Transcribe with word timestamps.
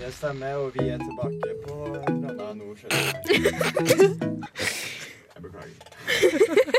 Det 0.00 0.14
stemmer, 0.14 0.54
og 0.54 0.74
vi 0.74 0.88
er 0.88 0.98
tilbake 0.98 1.42
på 1.66 1.74
Randa 1.84 2.54
Nord 2.54 2.76
Jeg 5.34 5.42
beklager. 5.42 5.74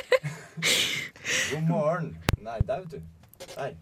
God 1.54 1.62
morgen. 1.68 2.18
Nei, 2.38 2.60
der, 2.68 2.80
vet 2.80 2.92
du. 2.92 2.98
Der. 3.56 3.76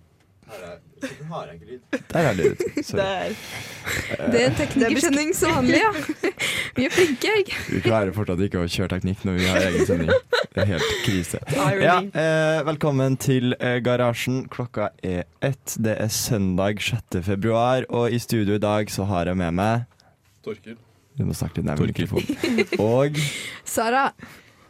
Hvorfor 0.49 1.25
har 1.33 1.45
jeg 1.47 1.55
ikke 1.59 1.65
lyd? 1.71 1.99
Der 2.13 2.19
er 2.19 2.33
lyd. 2.33 2.63
Sorry. 2.83 3.01
Der. 3.01 4.31
Det 4.31 4.41
er 4.41 4.47
en 4.49 4.55
teknikersending 4.57 5.35
som 5.37 5.53
vanlig, 5.53 5.77
ja. 5.79 5.91
Vi 6.79 6.85
er 6.87 6.93
flinke, 6.93 7.31
jeg. 7.35 7.59
Vi 7.69 7.81
klarer 7.85 8.11
fortsatt 8.15 8.41
ikke 8.45 8.63
å 8.63 8.67
kjøre 8.69 8.89
teknikk 8.95 9.23
når 9.27 9.37
vi 9.37 9.47
har 9.49 9.61
egen 9.67 9.85
sending. 9.87 10.11
Det 10.55 10.63
er 10.63 10.69
helt 10.73 10.91
krise. 11.05 11.41
Ja, 11.85 11.99
eh, 12.01 12.59
velkommen 12.67 13.15
til 13.21 13.55
eh, 13.59 13.77
Garasjen. 13.85 14.43
Klokka 14.51 14.89
er 15.05 15.25
ett. 15.45 15.77
Det 15.77 15.95
er 16.01 16.11
søndag 16.13 16.81
6. 16.83 17.21
februar, 17.25 17.85
og 17.89 18.11
i 18.11 18.19
studio 18.19 18.57
i 18.57 18.63
dag 18.63 18.91
så 18.91 19.05
har 19.09 19.29
jeg 19.31 19.39
med 19.39 19.55
meg 19.59 19.87
Torkil. 20.45 20.77
Du 21.19 21.25
må 21.27 21.35
snakke 21.35 21.59
litt 21.59 21.67
nærmere 21.67 21.91
mikrofonen. 21.91 22.77
Og 22.79 23.19
Sara. 23.67 24.09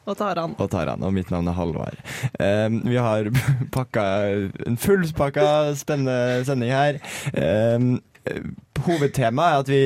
Og 0.09 0.17
Taran. 0.19 0.55
og 0.57 0.69
Taran. 0.73 1.03
Og 1.05 1.13
mitt 1.15 1.29
navn 1.33 1.47
er 1.51 1.57
Halvard. 1.57 2.01
Um, 2.41 2.81
vi 2.89 2.97
har 2.99 3.29
pakka 3.75 4.05
en 4.67 4.77
fullpakka 4.81 5.47
spennende 5.79 6.43
sending 6.49 6.73
her. 6.73 7.01
Um, 7.33 7.97
Hovedtemaet 8.85 9.55
er 9.55 9.61
at 9.63 9.69
vi 9.71 9.77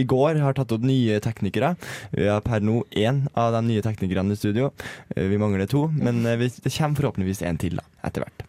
i 0.00 0.04
går 0.08 0.38
har 0.40 0.54
tatt 0.56 0.72
opp 0.72 0.84
nye 0.86 1.18
teknikere. 1.22 1.74
Vi 2.14 2.24
har 2.26 2.40
per 2.42 2.62
nå 2.64 2.80
én 2.96 3.24
av 3.38 3.52
de 3.54 3.60
nye 3.66 3.82
teknikerne 3.84 4.32
i 4.32 4.38
studio. 4.38 4.70
Eh, 5.14 5.26
Vi 5.28 5.38
mangler 5.38 5.68
to, 5.70 5.84
men 5.92 6.22
eh, 6.26 6.38
det 6.48 6.72
kommer 6.72 6.96
forhåpentligvis 6.98 7.42
en 7.46 7.58
til 7.60 7.76
da, 7.78 7.84
etter 8.08 8.24
hvert. 8.24 8.46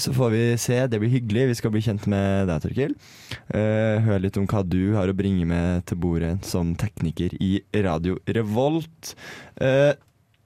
Så 0.00 0.14
får 0.16 0.32
vi 0.32 0.42
se. 0.62 0.78
Det 0.88 1.02
blir 1.02 1.12
hyggelig. 1.12 1.48
Vi 1.52 1.58
skal 1.60 1.74
bli 1.74 1.84
kjent 1.84 2.06
med 2.10 2.48
deg, 2.50 2.64
Torkil. 2.64 2.96
Hør 3.52 4.00
Høre 4.08 4.22
litt 4.24 4.40
om 4.40 4.48
hva 4.50 4.64
du 4.64 4.80
har 4.96 5.10
å 5.10 5.16
bringe 5.20 5.44
med 5.48 5.84
til 5.90 6.00
bordet 6.02 6.38
som 6.48 6.72
tekniker 6.80 7.36
i 7.42 7.58
Radio 7.84 8.16
Revolt. 8.26 9.12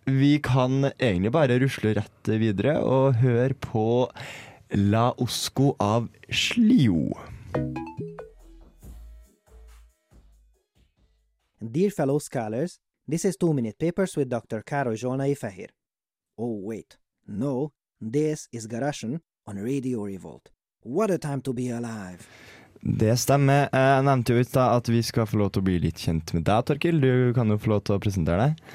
Vi 0.08 0.38
kan 0.38 0.84
egentlig 0.84 1.32
bare 1.32 1.58
rusle 1.58 1.90
rett 1.96 2.28
videre 2.38 2.76
og 2.78 3.16
høre 3.18 3.56
på 3.58 4.06
La 4.78 5.08
Osco 5.18 5.72
av 5.82 6.06
Slio. 6.30 7.10
Dear 11.58 11.90
fellow 11.90 12.20
scholars, 12.22 12.78
this 13.10 13.24
is 13.24 13.36
two 13.36 13.52
Minute 13.52 13.78
Papers 13.80 14.16
with 14.16 14.30
Dr. 14.30 14.62
Karo 14.62 14.94
Jona 14.94 15.26
Ifahir. 15.26 15.74
Oh, 16.38 16.54
wait. 16.62 16.98
No, 17.26 17.72
this 18.00 18.46
is 18.52 18.68
Garashan 18.68 19.18
on 19.48 19.58
Radio 19.58 20.04
Revolt. 20.04 20.52
What 20.84 21.10
a 21.10 21.18
time 21.18 21.40
to 21.40 21.52
be 21.52 21.70
alive! 21.70 22.28
Det 22.80 23.16
stemmer. 23.18 23.66
Jeg 23.72 24.02
nevnte 24.06 24.36
jo 24.36 24.38
i 24.38 24.46
stad 24.46 24.84
at 24.84 24.88
vi 24.92 25.00
skal 25.02 25.26
få 25.26 25.40
lov 25.40 25.50
til 25.50 25.64
å 25.64 25.66
bli 25.66 25.80
litt 25.82 25.98
kjent 25.98 26.30
med 26.36 26.44
deg, 26.46 26.68
Torkil. 26.68 27.00
Du 27.02 27.32
kan 27.34 27.50
jo 27.50 27.58
få 27.58 27.74
lov 27.74 27.88
til 27.88 27.96
å 27.96 28.04
presentere 28.04 28.52
deg. 28.52 28.68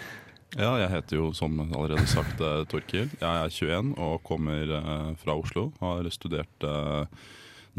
Ja, 0.60 0.74
jeg 0.82 0.90
heter 0.92 1.16
jo 1.22 1.30
som 1.38 1.56
allerede 1.64 2.04
sagt 2.12 2.42
eh, 2.44 2.64
Torkil. 2.72 3.08
Jeg 3.22 3.24
er 3.24 3.54
21 3.54 3.94
og 4.04 4.18
kommer 4.28 4.74
eh, 4.78 5.12
fra 5.22 5.36
Oslo. 5.40 5.70
Har 5.80 6.10
studert 6.12 6.66
eh, 6.68 7.06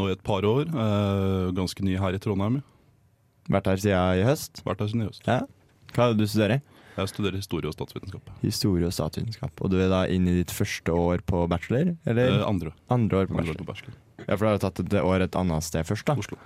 nå 0.00 0.08
i 0.08 0.14
et 0.14 0.22
par 0.24 0.44
år. 0.48 0.70
ganske 1.52 1.84
ny 1.84 1.98
her 2.00 2.16
i 2.16 2.20
Trondheim. 2.22 2.62
Vært 3.52 3.66
her 3.68 3.76
siden 3.82 4.22
i 4.22 4.24
høst. 4.24 4.62
Vært 4.64 4.80
her 4.80 4.88
siden 4.88 5.04
i 5.04 5.08
høst. 5.10 5.26
Ja. 5.28 5.42
Hva 5.92 6.06
er 6.08 6.14
det 6.14 6.24
du 6.24 6.30
studerer? 6.32 6.62
Jeg 6.96 7.08
studerer 7.08 7.36
historie 7.40 7.68
og 7.68 7.74
statsvitenskap. 7.76 8.30
Historie 8.40 8.88
og 8.88 8.92
statsvitenskap. 8.96 9.52
Og 9.64 9.70
du 9.72 9.78
er 9.80 9.88
da 9.92 10.02
inn 10.12 10.26
i 10.28 10.38
ditt 10.40 10.52
første 10.52 10.92
år 10.96 11.20
på 11.28 11.44
bachelor? 11.48 11.92
Eller 12.08 12.38
Eh, 12.38 12.46
andre. 12.48 12.72
andre 12.92 13.20
år 13.22 13.28
på 13.28 13.36
andre 13.40 13.52
år 13.52 13.60
på 13.60 13.68
bachelor. 13.68 13.94
Ja, 14.26 14.36
for 14.36 14.44
du 14.44 14.50
har 14.52 14.58
tatt 14.64 14.80
et 14.80 14.96
år 15.00 15.24
et 15.24 15.36
annet 15.36 15.64
sted 15.68 15.84
først, 15.88 16.04
da? 16.08 16.16
Oslo. 16.20 16.36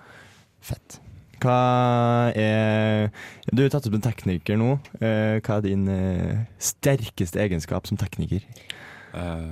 Fett. 0.62 0.98
Hva 1.42 2.32
er 2.36 3.10
Du 3.52 3.62
er 3.64 3.72
tatt 3.72 3.86
opp 3.88 3.96
en 3.98 4.04
tekniker 4.04 4.56
nå. 4.60 4.76
Eh, 5.00 5.36
Hva 5.44 5.58
er 5.58 5.66
din 5.66 5.86
eh, 5.92 6.44
sterkeste 6.62 7.40
egenskap 7.44 7.86
som 7.88 7.98
tekniker? 8.00 8.44
Uh, 9.16 9.50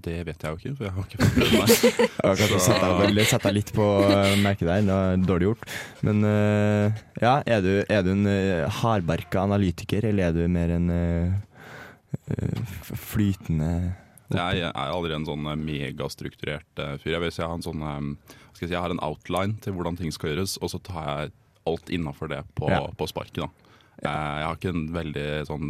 det 0.00 0.18
vet 0.28 0.42
jeg 0.42 0.50
jo 0.50 0.58
ikke, 0.58 0.74
for 0.78 0.86
jeg 0.86 0.94
har 0.96 1.06
ikke 1.06 1.20
forberedt 1.20 1.54
meg. 1.58 1.68
Jeg 2.30 2.38
kan 2.40 2.52
Så- 2.54 2.60
sette 2.64 3.42
deg, 3.44 3.54
litt 3.56 3.72
på 3.76 3.86
merket 4.40 4.66
der, 4.68 4.80
det 4.86 4.94
var 4.96 5.24
dårlig 5.28 5.48
gjort. 5.50 5.64
Men 6.06 6.22
ja, 7.20 7.34
er 7.44 7.60
du, 7.64 7.70
er 7.84 8.04
du 8.06 8.10
en 8.14 8.30
hardbarka 8.80 9.42
analytiker, 9.44 10.06
eller 10.08 10.30
er 10.30 10.38
du 10.38 10.46
mer 10.48 10.72
en 10.78 10.88
flytende 12.96 13.72
Jeg 14.30 14.60
er 14.68 14.92
aldri 14.94 15.14
en 15.16 15.26
sånn 15.26 15.46
eh, 15.50 15.56
megastrukturert 15.58 16.78
eh, 16.82 16.96
fyr. 17.02 17.16
Jeg 17.16 17.32
jeg 17.32 17.46
har 17.46 17.56
en 17.56 17.64
sånn 17.66 17.82
eh, 17.82 18.36
skal 18.54 18.66
jeg 18.66 18.68
si, 18.70 18.74
jeg 18.76 18.82
har 18.84 18.94
en 18.94 19.02
outline 19.02 19.58
til 19.64 19.74
hvordan 19.74 19.98
ting 19.98 20.12
skal 20.14 20.30
gjøres, 20.34 20.58
og 20.62 20.70
så 20.70 20.78
tar 20.82 21.08
jeg 21.08 21.32
alt 21.66 21.90
innafor 21.90 22.28
det 22.30 22.44
på, 22.54 22.68
Ja. 22.70 22.86
på 22.96 23.08
sparket. 23.10 23.42
da. 23.42 23.48
Jeg 24.00 24.46
har 24.46 24.56
ikke 24.56 24.70
en 24.72 24.86
veldig, 24.94 25.26
sånn, 25.46 25.66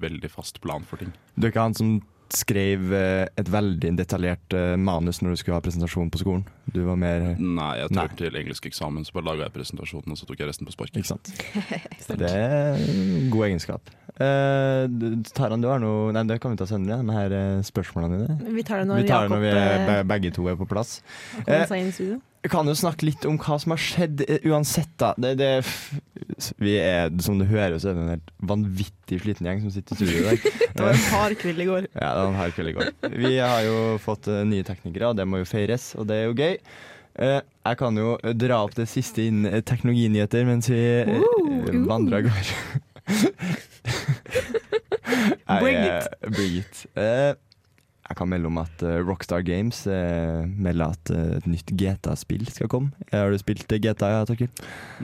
veldig 0.00 0.30
fast 0.30 0.60
plan 0.60 0.82
for 0.82 0.96
ting. 0.98 1.12
Du 1.38 1.46
er 1.46 1.52
ikke 1.52 1.62
han 1.68 1.74
som 1.74 2.00
skrev 2.32 2.92
eh, 2.96 3.26
et 3.36 3.48
veldig 3.52 3.90
detaljert 3.98 4.54
eh, 4.56 4.74
manus 4.80 5.20
når 5.22 5.34
du 5.34 5.36
skulle 5.42 5.58
ha 5.58 5.64
presentasjon 5.64 6.10
på 6.10 6.18
skolen? 6.22 6.44
Du 6.72 6.80
var 6.86 6.96
mer 6.96 7.34
Nei, 7.38 7.72
jeg 7.82 7.90
Nei. 7.92 8.06
tror 8.08 8.16
til 8.18 8.38
engelskeksamen 8.40 9.04
så 9.04 9.12
bare 9.12 9.28
laga 9.28 9.46
jeg 9.48 9.52
presentasjonen, 9.58 10.10
og 10.14 10.18
så 10.18 10.26
tok 10.26 10.40
jeg 10.40 10.48
resten 10.48 10.66
på 10.66 10.72
sparket. 10.74 11.02
Ikke 11.02 11.12
sant? 11.12 11.30
Det 12.24 12.30
er 12.30 12.80
en 12.80 13.30
god 13.34 13.46
egenskap. 13.50 13.92
Eh, 14.14 14.86
Taran, 15.34 15.60
du 15.60 15.68
har 15.68 15.80
noe 15.82 16.12
Nei, 16.14 16.22
det 16.30 16.40
kan 16.42 16.54
vi 16.54 16.60
ta 16.60 16.66
senere, 16.70 17.02
de 17.04 17.16
her 17.18 17.34
eh, 17.34 17.62
spørsmålene 17.66 18.20
dine. 18.26 18.54
Vi 18.56 18.62
tar 18.66 18.82
det 18.82 18.88
når 18.90 19.02
Vi 19.02 19.08
tar 19.10 19.26
det 19.26 19.34
når 19.34 19.42
vi 19.44 19.50
er, 19.52 19.64
eh, 19.74 19.88
be- 19.90 20.04
begge 20.14 20.30
to 20.34 20.46
er 20.48 20.56
på 20.60 20.66
plass. 20.70 21.00
kommer 21.44 22.20
kan 22.52 22.68
jo 22.68 22.74
snakke 22.76 23.06
litt 23.08 23.24
om 23.28 23.36
hva 23.40 23.56
som 23.62 23.70
har 23.74 23.80
skjedd 23.80 24.16
eh, 24.26 24.40
uansett, 24.50 24.92
da. 25.00 25.10
Det, 25.20 25.30
det, 25.40 25.50
vi 26.60 26.72
er, 26.80 27.02
som 27.24 27.34
du 27.40 27.44
hører, 27.48 27.76
så 27.80 27.86
er 27.90 27.94
det 27.96 28.02
en 28.04 28.14
helt 28.14 28.30
vanvittig 28.52 29.16
sliten 29.22 29.46
gjeng 29.48 29.60
som 29.64 29.72
sitter 29.74 29.92
i 29.94 29.96
studio 30.00 30.16
i 30.20 30.26
dag. 30.30 30.38
Det 30.74 30.82
var 30.82 30.90
en 30.90 31.12
hard 31.12 31.34
kveld 31.38 31.60
i 31.62 31.68
går. 31.68 31.84
Ja, 31.92 32.08
det 32.08 32.18
var 32.18 32.30
en 32.32 32.40
hard 32.40 32.52
kveld 32.56 32.70
i 32.72 32.74
går. 32.74 32.86
Vi 33.14 33.32
har 33.38 33.60
jo 33.62 33.76
fått 34.02 34.26
eh, 34.32 34.46
nye 34.48 34.64
teknikere, 34.66 35.06
og 35.12 35.16
det 35.20 35.26
må 35.30 35.36
jo 35.38 35.46
feires, 35.46 35.84
og 35.94 36.02
det 36.10 36.16
er 36.18 36.24
jo 36.26 36.34
gøy. 36.34 36.54
Eh, 37.14 37.40
jeg 37.40 37.76
kan 37.78 37.96
jo 37.98 38.18
dra 38.34 38.64
opp 38.66 38.74
det 38.74 38.88
siste 38.90 39.22
innen 39.22 39.46
eh, 39.46 39.62
teknologinyheter 39.62 40.42
mens 40.48 40.66
vi 40.66 41.06
uh, 41.06 41.22
uh. 41.22 41.86
vandrer 41.86 42.18
av 42.18 42.26
gårde. 42.26 42.54
Bring 45.60 45.76
eh, 45.76 46.02
Bring 46.26 46.58
it. 46.58 46.86
Jeg 48.04 48.16
kan 48.18 48.28
melde 48.28 48.50
om 48.50 48.58
at 48.60 48.82
eh, 48.84 48.98
Rockstar 49.00 49.40
Games 49.46 49.86
eh, 49.88 50.42
melder 50.44 50.92
at 50.92 51.10
eh, 51.14 51.36
et 51.38 51.46
nytt 51.48 51.70
GTA-spill 51.72 52.44
skal 52.52 52.68
komme. 52.68 52.92
Har 53.12 53.30
du 53.32 53.38
spilt 53.40 53.64
GTA, 53.80 54.10
ja, 54.18 54.24
Torkil? 54.28 54.50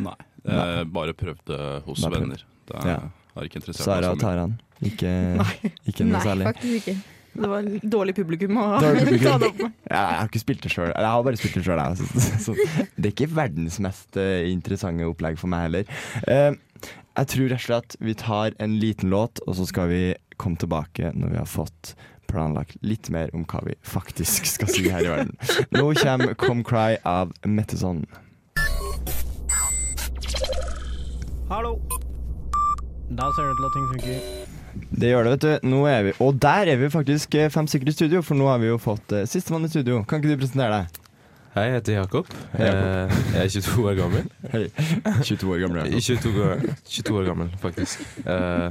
Nei. 0.05 0.17
Jeg 0.45 0.85
bare 0.93 1.15
prøvde 1.17 1.57
hos 1.87 2.03
Bare 2.05 2.13
prøvd. 2.13 2.21
venner. 2.27 2.45
Det 2.71 2.83
Ja. 2.87 2.99
er 3.37 3.49
ikke 3.49 3.61
interessert 3.61 3.85
Sara 3.89 4.11
og. 4.13 4.21
Taran. 4.21 4.59
Ikke, 4.85 5.11
ikke 5.89 6.05
noe 6.07 6.19
Nei, 6.19 6.23
særlig. 6.25 6.47
faktisk 6.53 6.77
ikke. 6.85 6.99
Det 7.31 7.47
var 7.53 7.67
dårlig 7.95 8.15
publikum 8.17 8.57
å 8.59 8.67
Dårlig 8.83 9.05
publikum. 9.09 9.27
ta 9.31 9.39
det 9.39 9.49
opp 9.53 9.59
med. 9.65 9.75
Ja, 9.91 10.01
jeg 10.01 10.17
har 10.21 10.31
ikke 10.33 10.41
spilt 10.43 10.63
det 10.65 10.73
sjøl. 10.75 10.89
Jeg 10.93 11.11
har 11.15 11.27
bare 11.27 11.41
spilt 11.41 11.59
det 11.61 11.65
sjøl. 11.67 11.83
Det 12.97 13.07
er 13.07 13.13
ikke 13.15 13.29
verdens 13.37 13.77
mest 13.85 14.19
interessante 14.51 15.07
opplegg 15.09 15.39
for 15.41 15.53
meg 15.53 15.69
heller. 15.69 15.93
Eh, 16.27 16.57
jeg 17.21 17.31
tror 17.35 17.49
rett 17.53 17.61
og 17.61 17.67
slett 17.69 17.97
vi 18.01 18.15
tar 18.19 18.57
en 18.59 18.79
liten 18.83 19.13
låt, 19.13 19.41
og 19.47 19.57
så 19.61 19.67
skal 19.69 19.89
vi 19.93 20.03
komme 20.41 20.59
tilbake 20.61 21.13
når 21.15 21.35
vi 21.37 21.41
har 21.43 21.49
fått 21.51 21.95
planlagt 22.31 22.79
litt 22.87 23.11
mer 23.13 23.33
om 23.37 23.45
hva 23.51 23.63
vi 23.67 23.77
faktisk 23.87 24.47
skal 24.55 24.71
si 24.71 24.87
her 24.89 25.05
i 25.05 25.11
verden. 25.11 25.35
Nå 25.75 25.91
kommer 26.01 26.35
Come 26.39 26.65
Cry 26.67 26.97
av 27.05 27.35
Metteson. 27.45 28.05
Hallo. 31.51 31.75
Da 33.11 33.27
ser 33.35 33.43
det 33.43 33.51
ut 33.51 33.59
til 33.59 33.67
at 33.67 33.75
ting 33.75 33.89
funker. 33.91 34.49
Det 35.01 35.09
gjør 35.11 35.27
det, 35.27 35.31
vet 35.35 35.43
du. 35.43 35.69
Nå 35.73 35.81
er 35.91 36.03
vi, 36.07 36.13
og 36.23 36.39
der 36.43 36.71
er 36.71 36.79
vi 36.79 36.91
faktisk 36.93 37.35
eh, 37.35 37.51
fem 37.51 37.67
stykker 37.67 37.91
i 37.91 37.95
studio, 37.95 38.23
for 38.23 38.39
nå 38.39 38.47
har 38.47 38.61
vi 38.63 38.69
jo 38.71 38.79
fått 38.79 39.15
uh, 39.17 39.25
sistemann 39.27 39.67
i 39.67 39.71
studio. 39.73 40.05
Kan 40.07 40.23
ikke 40.23 40.37
du 40.37 40.43
presentere 40.45 40.77
deg? 40.77 41.01
Hei, 41.57 41.65
jeg 41.67 41.75
heter 41.81 41.97
Jakob. 41.97 42.29
Hei, 42.55 42.69
Jakob. 42.69 42.85
Eh, 42.87 43.17
Jeg 43.35 43.43
er 43.43 43.49
22 43.57 43.87
år 43.91 43.97
gammel. 43.99 44.29
Hei. 44.53 44.63
22 45.27 45.51
år 45.51 45.63
gammel. 45.65 45.81
Jakob. 45.91 46.05
22 46.07 46.45
år, 46.47 46.63
22 46.95 47.17
år 47.19 47.27
gammel, 47.33 47.51
faktisk. 47.65 48.05
Uh, 48.23 48.71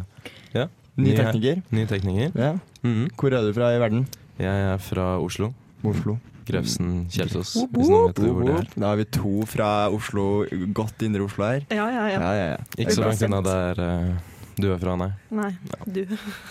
ja. 0.56 0.70
Ny 1.00 1.16
tekniker. 1.18 1.62
Ny 1.75 1.86
tekniker. 1.90 2.34
Ja. 2.36 2.56
Mhm. 2.84 3.10
Hvor 3.16 3.36
er 3.36 3.46
du 3.46 3.54
fra 3.56 3.72
i 3.75 3.80
verden? 3.81 4.07
Jeg 4.40 4.66
er 4.74 4.78
fra 4.84 5.18
Oslo. 5.19 5.54
Oslo. 5.84 6.18
Grefsen 6.50 7.06
Kjelsås, 7.13 7.51
hvis 7.69 7.92
noen 7.92 8.10
vet 8.10 8.19
hvor 8.24 8.48
det 8.48 8.56
er. 8.57 8.68
Da 8.74 8.88
har 8.90 8.98
vi 8.98 9.06
to 9.13 9.46
fra 9.46 9.69
Oslo, 9.94 10.46
godt 10.74 11.06
indre 11.06 11.28
Oslo 11.28 11.46
her. 11.46 11.68
Ja, 11.69 11.86
ja, 11.94 12.07
ja. 12.10 12.18
Ja, 12.18 12.31
ja, 12.34 12.48
ja. 12.56 12.63
Ikke 12.78 12.96
så 12.98 13.06
langt 13.06 13.22
unna 13.28 13.42
der 13.46 13.81
uh, 13.84 14.30
du 14.60 14.68
er 14.74 14.80
fra, 14.81 14.96
nei. 15.00 15.12
Nei, 15.31 15.51
du. 15.88 16.01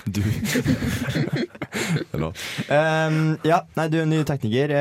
Du. 0.09 0.23
Lov. 2.23 2.39
Um, 2.73 3.19
ja, 3.45 3.59
nei, 3.77 3.89
du 3.93 3.99
er 4.01 4.07
ny 4.09 4.23
tekniker. 4.29 4.73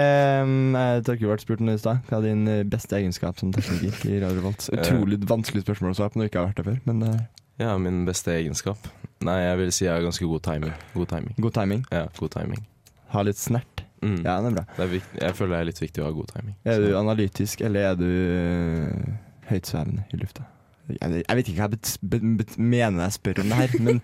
Um, 0.45 0.77
jeg 0.77 1.03
Torkild 1.09 1.33
ble 1.33 1.39
spurt 1.43 1.63
om 1.63 1.71
det 1.71 1.75
i 1.79 1.81
stad. 1.81 2.05
Hva 2.07 2.21
er 2.21 2.29
din 2.29 2.45
eh, 2.51 2.61
beste 2.67 2.95
egenskap 2.99 3.41
som 3.41 3.51
tekniker 3.55 4.13
i 4.13 4.21
Radio 4.23 4.39
Revolt? 4.39 4.69
Utrolig 4.71 5.19
vanskelig 5.27 5.65
spørsmål 5.65 5.91
å 5.91 5.99
svare 5.99 6.13
på 6.13 6.21
når 6.21 6.29
du 6.29 6.31
ikke 6.31 6.43
har 6.43 6.53
vært 6.53 6.61
der 6.61 6.69
før, 6.69 6.79
men 6.87 7.03
uh. 7.03 7.19
Ja, 7.59 7.73
min 7.81 8.05
beste 8.07 8.31
egenskap? 8.37 8.87
Nei, 9.25 9.37
jeg 9.41 9.57
vil 9.61 9.71
si 9.73 9.85
jeg 9.85 9.93
har 9.95 10.03
ganske 10.05 10.27
god 10.29 10.43
timing. 10.45 10.73
God 10.93 11.09
timing. 11.13 11.37
god 11.41 11.55
timing. 11.55 11.85
Ja, 11.91 12.05
god 12.19 12.33
timing. 12.35 12.67
Ha 13.13 13.23
litt 13.25 13.39
snert. 13.41 13.83
Mm. 14.03 14.19
Ja, 14.21 14.35
det 14.43 14.51
er 14.51 14.57
bra. 14.59 14.65
Det 14.77 14.85
er 14.85 15.23
jeg 15.23 15.37
føler 15.39 15.55
det 15.55 15.59
er 15.59 15.69
litt 15.71 15.81
viktig 15.81 16.03
å 16.03 16.05
ha 16.05 16.13
god 16.13 16.29
timing. 16.35 16.53
Er 16.67 16.83
du 16.83 16.91
analytisk, 16.99 17.63
eller 17.65 17.89
er 17.91 17.97
du 17.97 18.05
uh, 18.05 19.15
høytsvevende 19.49 20.05
i 20.13 20.21
lufta? 20.21 20.45
Jeg, 20.87 21.23
jeg 21.23 21.39
vet 21.39 21.49
ikke 21.49 21.57
hva 21.57 21.65
jeg 21.65 21.73
bet, 21.73 21.93
bet, 22.13 22.27
bet, 22.39 22.53
mener 22.61 23.07
jeg 23.07 23.15
spør 23.17 23.41
om 23.43 23.49
det 23.51 23.57
her, 23.59 23.73
men 23.83 23.97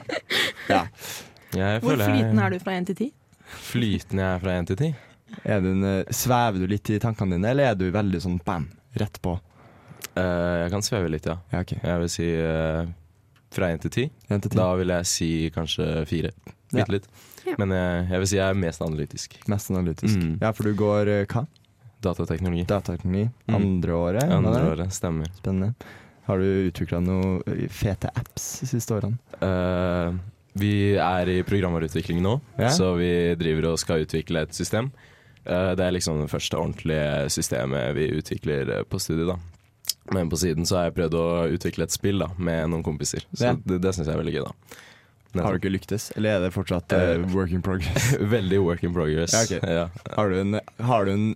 ja. 0.74 0.82
jeg 1.56 1.84
Hvor 1.84 2.02
flytende 2.02 2.44
er 2.44 2.52
du 2.52 2.58
fra 2.60 2.74
1 2.76 2.90
til 2.90 2.98
10? 2.98 3.08
Flytende 3.70 4.26
jeg 4.26 4.34
er 4.34 4.42
fra 4.42 4.58
1 4.58 4.68
til 4.72 4.82
10? 4.82 4.92
Du 5.32 5.70
en, 5.70 5.84
eh, 5.88 6.12
svever 6.12 6.60
du 6.60 6.66
litt 6.68 6.90
i 6.92 6.98
tankene 7.00 7.38
dine, 7.38 7.54
eller 7.54 7.72
er 7.72 7.78
du 7.78 7.86
veldig 7.94 8.20
sånn 8.20 8.36
bam, 8.44 8.68
rett 9.00 9.16
på? 9.24 9.38
Uh, 10.12 10.66
jeg 10.66 10.72
kan 10.74 10.84
sveve 10.84 11.08
litt, 11.14 11.24
ja. 11.30 11.38
Ja, 11.54 11.62
okay. 11.62 11.80
Jeg 11.80 12.02
vil 12.02 12.12
si 12.12 12.28
eh, 12.36 12.90
fra 13.54 13.70
1 13.74 13.84
til 13.86 13.94
10. 14.08 14.10
Ti. 14.42 14.52
Da 14.56 14.68
vil 14.80 14.92
jeg 14.94 15.08
si 15.10 15.30
kanskje 15.54 15.88
4. 16.08 16.32
Ja. 16.72 16.78
Bitte 16.78 16.94
litt. 16.96 17.08
Ja. 17.46 17.56
Men 17.60 17.74
jeg, 17.76 18.04
jeg 18.12 18.22
vil 18.22 18.30
si 18.30 18.38
jeg 18.38 18.46
er 18.48 18.60
mest 18.62 18.84
analytisk. 18.84 19.34
Mest 19.50 19.72
analytisk. 19.72 20.16
Mm. 20.16 20.36
Ja, 20.40 20.52
for 20.56 20.68
du 20.68 20.76
går 20.78 21.10
eh, 21.12 21.24
hva? 21.32 21.44
Datateknologi. 22.02 22.64
Datateknologi. 22.70 23.28
Mm. 23.46 23.56
Andre 23.58 23.98
året? 23.98 24.32
Andre 24.34 24.62
året, 24.72 24.94
stemmer. 24.94 25.28
Spennende. 25.38 25.74
Har 26.26 26.38
du 26.38 26.68
utvikla 26.70 27.00
noen 27.02 27.40
eh, 27.50 27.66
fete 27.70 28.10
apps 28.18 28.60
de 28.62 28.68
siste 28.70 28.94
årene? 28.94 29.18
Uh, 29.42 30.14
vi 30.58 30.94
er 31.00 31.30
i 31.32 31.40
programvareutvikling 31.46 32.20
nå, 32.22 32.36
Ja. 32.60 32.70
så 32.74 32.92
vi 32.98 33.10
driver 33.40 33.72
og 33.72 33.80
skal 33.82 34.04
utvikle 34.06 34.44
et 34.46 34.54
system. 34.54 34.92
Uh, 35.42 35.72
det 35.78 35.82
er 35.86 35.94
liksom 35.96 36.20
det 36.22 36.30
første 36.30 36.58
ordentlige 36.58 37.30
systemet 37.34 37.96
vi 37.98 38.10
utvikler 38.20 38.70
eh, 38.78 38.84
på 38.86 39.00
studiet. 39.02 39.32
da. 39.34 39.38
Men 40.10 40.28
på 40.32 40.36
siden 40.40 40.66
så 40.66 40.76
har 40.80 40.88
jeg 40.90 40.96
prøvd 40.96 41.14
å 41.14 41.26
utvikle 41.54 41.84
et 41.86 41.92
spill 41.94 42.18
da, 42.24 42.26
med 42.36 42.70
noen 42.72 42.82
kompiser. 42.82 43.22
Så 43.32 43.44
Ja. 43.44 43.52
det, 43.54 43.78
det 43.84 43.92
syns 43.94 44.08
jeg 44.08 44.16
er 44.16 44.22
veldig 44.22 44.34
gøy. 44.34 44.44
da. 44.48 45.42
Har 45.42 45.54
du 45.54 45.60
ikke 45.62 45.70
lyktes, 45.72 46.10
eller 46.16 46.34
er 46.36 46.40
det 46.44 46.50
fortsatt 46.52 46.92
Eh, 46.92 47.22
work 47.32 47.52
in 47.52 47.62
progress? 47.62 48.10
Veldig 48.36 48.58
work 48.60 48.82
in 48.84 48.92
progress. 48.92 49.32
Ja, 49.32 49.44
okay. 49.46 49.60
Ja. 49.72 49.88
Har 50.16 50.28
du 50.28 50.40
en, 50.40 50.60
har 50.80 51.04
du 51.06 51.12
en 51.12 51.28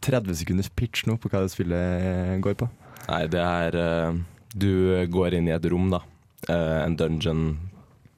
30 0.00 0.34
sekunders 0.38 0.70
pitch 0.74 1.04
nå 1.06 1.18
på 1.20 1.28
hva 1.28 1.42
det 1.44 1.50
spillet 1.52 2.06
eh, 2.06 2.38
går 2.42 2.54
på? 2.62 2.70
Nei, 3.10 3.26
det 3.26 3.42
er 3.42 3.76
uh, 3.76 4.16
Du 4.54 4.70
går 5.10 5.34
inn 5.34 5.48
i 5.50 5.52
et 5.52 5.64
rom, 5.70 5.90
da. 5.92 6.00
Uh, 6.48 6.86
en 6.86 6.96
dungeon, 6.96 7.44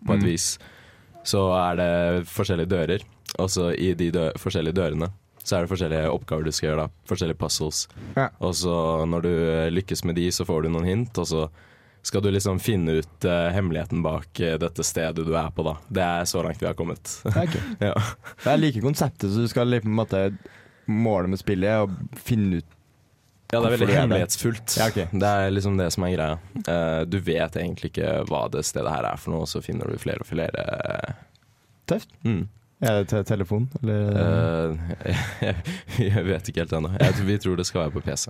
på 0.06 0.14
et 0.14 0.20
Mm. 0.22 0.28
vis. 0.28 0.58
Så 1.24 1.40
er 1.56 1.76
det 1.80 2.26
forskjellige 2.28 2.68
dører, 2.68 3.02
og 3.40 3.48
så 3.50 3.70
i 3.74 3.94
de 3.96 4.10
dø 4.12 4.28
forskjellige 4.38 4.76
dørene 4.76 5.08
så 5.44 5.56
er 5.58 5.64
det 5.64 5.70
forskjellige 5.74 6.08
oppgaver 6.08 6.46
du 6.46 6.54
skal 6.54 6.70
gjøre. 6.70 6.86
da 6.86 7.08
Forskjellige 7.10 7.40
puzzles. 7.40 7.84
Ja. 8.16 8.30
Og 8.40 8.54
så 8.56 8.74
når 9.08 9.26
du 9.26 9.32
eh, 9.34 9.70
lykkes 9.74 10.04
med 10.08 10.16
de, 10.16 10.30
så 10.32 10.46
får 10.48 10.64
du 10.64 10.72
noen 10.72 10.88
hint, 10.88 11.20
og 11.20 11.28
så 11.28 11.46
skal 12.04 12.20
du 12.24 12.30
liksom 12.32 12.58
finne 12.60 12.98
ut 13.00 13.24
uh, 13.24 13.48
hemmeligheten 13.52 14.02
bak 14.04 14.40
uh, 14.40 14.56
dette 14.60 14.84
stedet 14.84 15.24
du 15.24 15.32
er 15.40 15.48
på, 15.56 15.64
da. 15.64 15.78
Det 15.88 16.04
er 16.04 16.26
så 16.28 16.42
langt 16.44 16.60
vi 16.60 16.68
har 16.68 16.76
kommet. 16.76 17.12
ja. 17.80 17.94
Jeg 18.44 18.60
liker 18.60 18.84
konseptet, 18.84 19.32
så 19.32 19.44
du 19.44 19.48
skal 19.48 19.72
liksom, 19.72 19.88
på 19.88 19.94
en 19.94 20.00
måte 20.02 20.24
måle 20.84 21.32
med 21.32 21.40
spillet 21.40 21.86
og 21.86 22.20
finne 22.20 22.60
ut 22.60 22.68
Ja, 23.54 23.60
det 23.60 23.68
er 23.68 23.72
veldig 23.72 23.78
det 23.78 23.86
er 23.86 23.94
det? 23.94 24.00
hemmelighetsfullt. 24.02 24.76
Ja, 24.80 24.90
okay. 24.92 25.08
Det 25.12 25.30
er 25.30 25.54
liksom 25.54 25.80
det 25.80 25.90
som 25.96 26.04
er 26.04 26.12
greia. 26.16 26.36
Uh, 26.68 27.00
du 27.08 27.16
vet 27.24 27.56
egentlig 27.60 27.92
ikke 27.94 28.18
hva 28.28 28.46
det 28.52 28.66
stedet 28.68 28.92
her 28.92 29.08
er 29.08 29.20
for 29.20 29.32
noe, 29.32 29.44
og 29.44 29.52
så 29.52 29.64
finner 29.64 29.88
du 29.88 30.00
flere 30.00 30.24
og 30.24 30.28
flere 30.28 30.68
Tøft. 31.84 32.12
Mm. 32.24 32.46
Er 32.84 33.00
det 33.00 33.08
til 33.10 33.24
telefon, 33.24 33.68
eller? 33.82 34.00
Uh, 34.12 34.76
jeg, 35.40 35.56
jeg 36.10 36.24
vet 36.28 36.50
ikke 36.52 36.64
helt 36.64 36.76
ennå. 36.78 36.90
Vi 37.24 37.38
tror 37.40 37.56
det 37.60 37.66
skal 37.68 37.86
være 37.86 37.94
på 37.96 38.02
PC. 38.04 38.28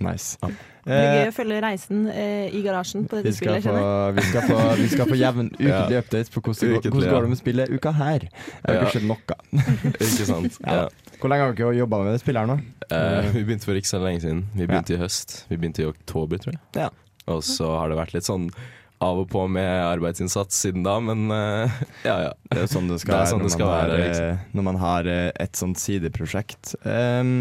nice. 0.00 0.38
Ja. 0.42 0.48
Det 0.80 0.96
blir 0.96 1.10
gøy 1.12 1.18
Eh, 1.20 1.28
å 1.28 1.32
følge 1.36 1.58
reisen 1.60 2.06
eh, 2.08 2.46
i 2.56 2.62
garasjen 2.64 3.02
på 3.06 3.18
dette 3.20 3.34
spillet. 3.36 3.60
få, 3.60 3.68
kjenner 3.68 3.82
jeg. 3.84 4.14
vi, 4.16 4.22
skal 4.30 4.46
få, 4.48 4.60
vi 4.80 4.86
skal 4.88 5.10
få 5.10 5.18
jevn 5.20 5.50
ukentlig 5.60 5.96
Ja. 5.98 6.00
update 6.00 6.32
på 6.32 6.40
hvordan, 6.40 6.70
Ukentlig, 6.72 6.92
hvordan 6.94 7.04
ja. 7.10 7.12
går 7.12 7.26
det 7.26 7.30
med 7.34 7.40
spillet 7.42 7.74
uka 7.76 7.92
her. 7.98 8.24
Jeg 8.24 8.64
har 8.64 8.74
Ja. 8.74 8.80
ikke 8.80 8.94
skjedd 8.94 9.08
noe. 9.10 9.36
Ikke 9.92 10.26
sant? 10.30 10.56
Ja. 10.64 10.78
ja. 10.80 11.12
Hvor 11.20 11.28
lenge 11.34 11.44
har 11.44 11.52
dere 11.60 11.76
jobba 11.76 12.00
med 12.00 12.14
det 12.16 12.22
spillet 12.24 12.40
her 12.40 12.48
nå? 12.48 12.56
Uh, 12.90 13.28
vi 13.36 13.44
begynte 13.44 13.68
for 13.68 13.76
ikke 13.76 13.92
så 13.92 14.00
lenge 14.02 14.24
siden. 14.24 14.40
Vi 14.56 14.66
begynte 14.66 14.96
i 14.96 15.00
høst. 15.04 15.36
Vi 15.52 15.60
begynte 15.60 15.84
i 15.84 15.90
oktober, 15.92 16.40
tror 16.40 16.56
jeg. 16.56 16.62
Ja. 16.80 16.88
Og 17.30 17.44
så 17.44 17.68
har 17.76 17.92
det 17.92 18.00
vært 18.00 18.16
litt 18.16 18.26
sånn 18.26 18.48
av 19.00 19.22
og 19.22 19.30
på 19.32 19.46
med 19.48 19.68
arbeidsinnsats 19.86 20.58
siden 20.66 20.84
da, 20.84 20.98
men 21.02 21.30
uh, 21.32 21.80
ja 22.04 22.16
ja. 22.26 22.32
Det 22.50 22.58
er 22.58 22.66
jo 22.66 22.72
sånn 22.74 22.90
det 22.90 23.00
skal 23.02 23.12
Det 23.14 23.20
være, 23.20 23.30
sånn 23.32 23.40
når, 23.40 23.48
det 23.48 23.54
skal 23.54 23.66
man 23.66 23.74
har, 23.74 23.92
være, 23.92 24.06
liksom. 24.06 24.28
eh, 24.28 24.56
når 24.56 24.66
man 24.68 24.80
har 24.82 25.10
eh, 25.10 25.26
et 25.46 25.60
sånt 25.60 25.80
sideprosjekt. 25.80 26.74
Um, 26.84 27.32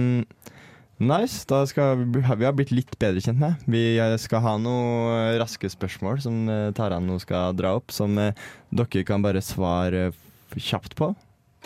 nice. 1.03 1.43
Da 1.49 1.61
skal 1.69 2.05
vi, 2.05 2.23
vi 2.23 2.47
har 2.47 2.55
blitt 2.55 2.71
litt 2.75 2.95
bedre 3.01 3.23
kjent 3.23 3.41
med. 3.43 3.67
Vi 3.67 3.83
skal 4.23 4.43
ha 4.45 4.55
noen 4.61 5.35
raske 5.41 5.71
spørsmål 5.71 6.23
som 6.23 6.45
Taran 6.77 7.09
nå 7.09 7.19
skal 7.23 7.57
dra 7.59 7.75
opp, 7.79 7.91
som 7.95 8.15
dere 8.15 9.05
kan 9.07 9.25
bare 9.25 9.43
svare 9.43 10.09
kjapt 10.55 10.95
på. 10.99 11.11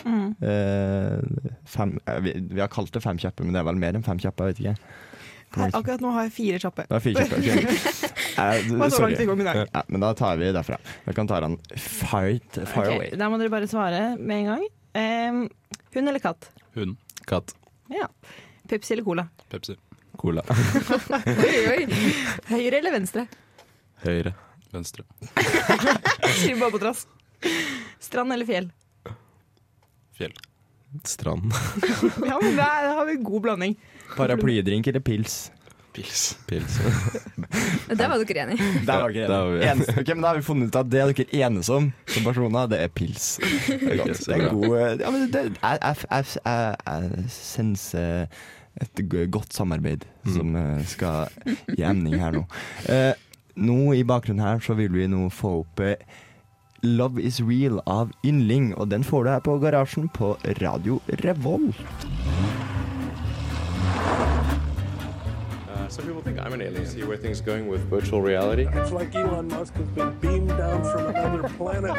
Mm. 0.04 0.34
Uh, 0.42 1.54
fem, 1.70 1.94
vi, 2.26 2.34
vi 2.50 2.60
har 2.60 2.72
kalt 2.72 2.92
det 2.92 3.02
fem 3.04 3.20
kjappe, 3.20 3.46
men 3.46 3.54
det 3.54 3.62
er 3.62 3.68
vel 3.70 3.78
mer 3.78 3.94
enn 3.96 4.06
fem 4.06 4.18
kjappe. 4.20 4.50
Jeg 4.50 4.56
vet 4.56 4.64
ikke. 4.64 5.02
Her, 5.54 5.70
akkurat 5.70 6.02
nå 6.02 6.10
har 6.16 6.26
jeg 6.26 6.34
fire 6.34 6.60
kjappe. 6.66 6.88
Det 6.90 6.98
er 6.98 7.04
fire 7.04 7.28
kjappe. 7.30 7.44
ok. 7.46 8.00
Det 8.68 8.76
var 8.76 8.90
så 8.90 8.96
sorry. 8.96 9.12
langt 9.12 9.20
i 9.20 9.26
gang 9.30 9.40
i 9.40 9.48
dag. 9.48 9.60
Ja, 9.72 9.82
men 9.88 10.04
da 10.04 10.14
tar 10.18 10.36
vi 10.40 10.52
derfra. 10.52 10.78
Da 11.04 11.12
kan 11.16 11.28
Taran 11.30 11.58
fight 11.76 12.58
far 12.66 12.86
okay, 12.86 12.96
away. 12.96 13.10
Da 13.18 13.30
må 13.30 13.38
dere 13.42 13.52
bare 13.52 13.68
svare 13.70 14.14
med 14.18 14.44
en 14.44 14.50
gang. 14.52 14.66
Um, 14.94 15.44
hund 15.94 16.08
eller 16.12 16.22
katt? 16.22 16.50
Hund. 16.74 16.98
Katt. 17.26 17.54
Pepsi 18.68 18.94
eller 18.94 19.04
Cola? 19.04 19.28
Pepsi. 19.50 19.76
Cola. 20.16 20.42
Oi, 21.26 21.58
oi. 21.68 21.86
Høyre 22.48 22.78
eller 22.78 22.94
venstre? 22.94 23.26
Høyre. 24.04 24.32
Venstre. 24.72 25.04
Skriv 26.38 26.58
bare 26.62 26.72
på 26.72 26.80
trass. 26.82 27.04
Strand 28.02 28.32
eller 28.32 28.48
fjell? 28.48 28.70
Fjell. 30.16 30.32
Strand. 31.04 31.52
Ja, 32.24 32.38
men 32.40 32.56
der 32.56 32.88
har 32.94 33.04
vi 33.06 33.18
god 33.26 33.44
blanding. 33.46 33.76
Paraplydrink 34.16 34.86
eller 34.90 35.02
pils? 35.04 35.50
Pils. 35.94 36.22
Pils. 36.50 36.78
Der 37.98 38.08
var 38.10 38.18
dere 38.26 38.42
enige. 38.48 38.70
Der 38.86 38.98
var 39.04 39.12
dere 39.14 39.28
Der 39.30 39.44
var 39.46 39.60
enige. 39.62 39.88
Okay, 39.88 40.00
ok, 40.02 40.08
men 40.16 40.22
da 40.24 40.28
har 40.32 40.40
vi 40.40 40.42
funnet 40.48 40.68
ut 40.72 40.78
at 40.80 40.90
det 40.90 41.04
dere 41.04 41.26
er 41.30 41.46
enes 41.46 41.68
om 41.70 41.86
som 42.10 42.26
personer, 42.26 42.66
det 42.72 42.80
er 42.82 42.90
pils. 42.90 43.28
Det 43.68 44.00
er, 44.00 44.10
det 44.10 44.34
er 44.34 44.48
god 44.50 45.00
ja, 45.00 45.10
men 45.14 45.28
det, 45.32 45.44
jeg, 45.62 45.78
jeg, 45.82 45.96
jeg, 46.10 46.24
jeg, 46.44 46.76
jeg 46.86 47.24
senser 47.30 48.26
et 48.82 49.04
godt 49.30 49.54
samarbeid 49.54 50.04
Mm. 50.24 50.32
som 50.32 50.54
eh, 50.56 50.84
skal 50.88 51.26
gi 51.76 51.82
emning 51.84 52.14
her 52.16 52.32
nå. 52.32 52.40
Eh, 52.88 53.12
nå 53.60 53.92
i 53.92 54.00
bakgrunnen 54.08 54.40
her 54.40 54.62
så 54.64 54.72
vil 54.78 54.88
vi 54.96 55.04
nå 55.06 55.26
få 55.28 55.58
opp 55.60 55.82
eh, 55.84 56.00
Love 56.82 57.20
Is 57.20 57.42
Real 57.44 57.82
av 57.84 58.10
Yndling, 58.24 58.72
og 58.80 58.88
den 58.88 59.04
får 59.04 59.24
du 59.24 59.30
her 59.34 59.44
på 59.44 59.58
Garasjen 59.60 60.08
på 60.16 60.32
Radio 60.62 60.98
Revolt. 61.20 61.76
Some 65.94 66.06
people 66.06 66.22
think 66.22 66.40
I'm 66.40 66.52
an 66.52 66.60
alien. 66.60 66.86
See 66.86 67.04
where 67.04 67.16
things 67.16 67.40
going 67.40 67.68
with 67.68 67.82
virtual 67.82 68.20
reality. 68.20 68.66
It's 68.72 68.90
like 68.90 69.14
Elon 69.14 69.46
Musk 69.46 69.74
has 69.74 69.88
been 69.88 70.12
beamed 70.18 70.48
down 70.48 70.82
from 70.82 71.06
another 71.06 71.48
planet 71.50 71.94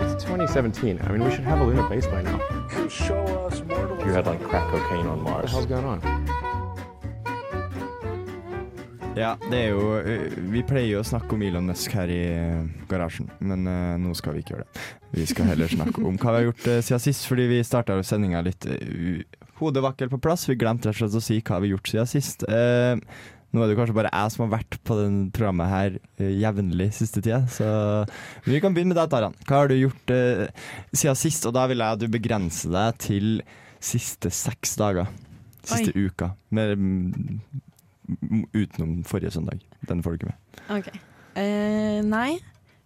It's 0.00 0.24
2017. 0.24 1.00
I 1.00 1.12
mean, 1.12 1.22
we 1.24 1.30
should 1.30 1.44
have 1.44 1.60
a 1.60 1.64
lunar 1.64 1.88
base 1.88 2.06
by 2.08 2.22
now. 2.22 2.40
You 2.76 2.88
show 2.88 3.22
us 3.46 3.62
mortals. 3.62 4.04
You 4.04 4.12
had 4.12 4.26
like 4.26 4.42
crack 4.42 4.68
cocaine 4.70 5.06
on 5.06 5.22
Mars. 5.22 5.52
What 5.54 5.68
the 5.68 5.76
hell's 5.76 5.84
going 5.84 5.84
on? 5.84 6.00
Ja, 9.14 9.36
det 9.50 9.58
er 9.58 9.68
jo 9.68 9.98
eh, 10.00 10.32
Vi 10.52 10.62
pleier 10.64 10.86
jo 10.88 11.00
å 11.02 11.04
snakke 11.04 11.34
om 11.36 11.42
Elon 11.44 11.66
Musk 11.68 11.92
her 11.92 12.08
i 12.08 12.22
eh, 12.32 12.62
garasjen, 12.88 13.28
men 13.44 13.68
eh, 13.68 13.98
nå 14.00 14.14
skal 14.16 14.32
vi 14.34 14.40
ikke 14.40 14.54
gjøre 14.54 14.64
det. 14.64 14.86
Vi 15.12 15.26
skal 15.28 15.50
heller 15.52 15.68
snakke 15.68 16.00
om 16.00 16.16
hva 16.16 16.32
vi 16.32 16.38
har 16.38 16.46
gjort 16.46 16.64
siden 16.88 17.02
sist, 17.04 17.26
fordi 17.28 17.44
vi 17.50 17.58
starta 17.66 17.98
sendinga 18.02 18.40
litt 18.46 18.64
uh, 18.64 19.20
u- 19.60 19.70
helt 20.02 20.10
på 20.10 20.20
plass. 20.20 20.46
Vi 20.48 20.56
glemte 20.56 20.88
rett 20.90 20.96
og 21.02 21.10
slett 21.10 21.20
å 21.20 21.22
si 21.22 21.40
hva 21.40 21.60
vi 21.60 21.68
har 21.70 21.76
gjort 21.76 21.88
siden 21.92 22.08
sist. 22.10 22.42
Eh, 22.48 22.96
nå 23.52 23.60
er 23.62 23.68
det 23.68 23.76
kanskje 23.76 23.94
bare 23.94 24.10
jeg 24.12 24.32
som 24.32 24.46
har 24.46 24.58
vært 24.58 24.78
på 24.88 24.96
den 24.96 25.16
programmet 25.30 25.68
her 25.68 25.98
eh, 26.18 26.30
jevnlig 26.40 26.86
siste 26.96 27.20
tida, 27.20 27.42
så 27.52 27.66
vi 28.46 28.60
kan 28.64 28.72
begynne 28.72 28.94
med 28.94 28.96
deg, 29.02 29.10
Taran. 29.12 29.34
Hva 29.44 29.58
har 29.60 29.68
du 29.68 29.76
gjort 29.76 30.10
eh, 30.14 30.46
siden 30.96 31.18
sist? 31.20 31.44
Og 31.46 31.52
da 31.54 31.66
vil 31.68 31.78
jeg 31.84 31.98
at 31.98 32.00
du 32.00 32.08
begrenser 32.08 32.72
deg 32.72 32.96
til 33.04 33.28
siste 33.82 34.30
seks 34.32 34.76
dager. 34.80 35.10
Siste 35.62 35.92
uka. 35.94 36.32
Med, 36.50 36.72
mm, 36.80 38.48
utenom 38.56 39.02
forrige 39.06 39.30
søndag. 39.36 39.60
Den 39.86 40.02
får 40.02 40.16
du 40.16 40.22
ikke 40.22 40.32
med. 40.32 40.62
Ok. 40.78 40.88
Eh, 41.38 42.00
nei, 42.04 42.38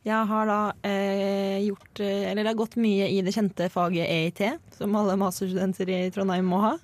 Jeg 0.07 0.27
har 0.31 0.47
da 0.47 0.59
eh, 0.87 1.59
gjort 1.67 2.01
eh, 2.05 2.31
Eller 2.31 2.45
det 2.47 2.53
har 2.53 2.59
gått 2.61 2.77
mye 2.79 3.09
i 3.11 3.19
det 3.27 3.33
kjente 3.35 3.67
faget 3.73 4.07
EIT, 4.07 4.43
som 4.79 4.95
alle 4.95 5.17
masterstudenter 5.19 5.91
i 5.91 6.01
Trondheim 6.15 6.47
må 6.47 6.61
ha. 6.63 6.75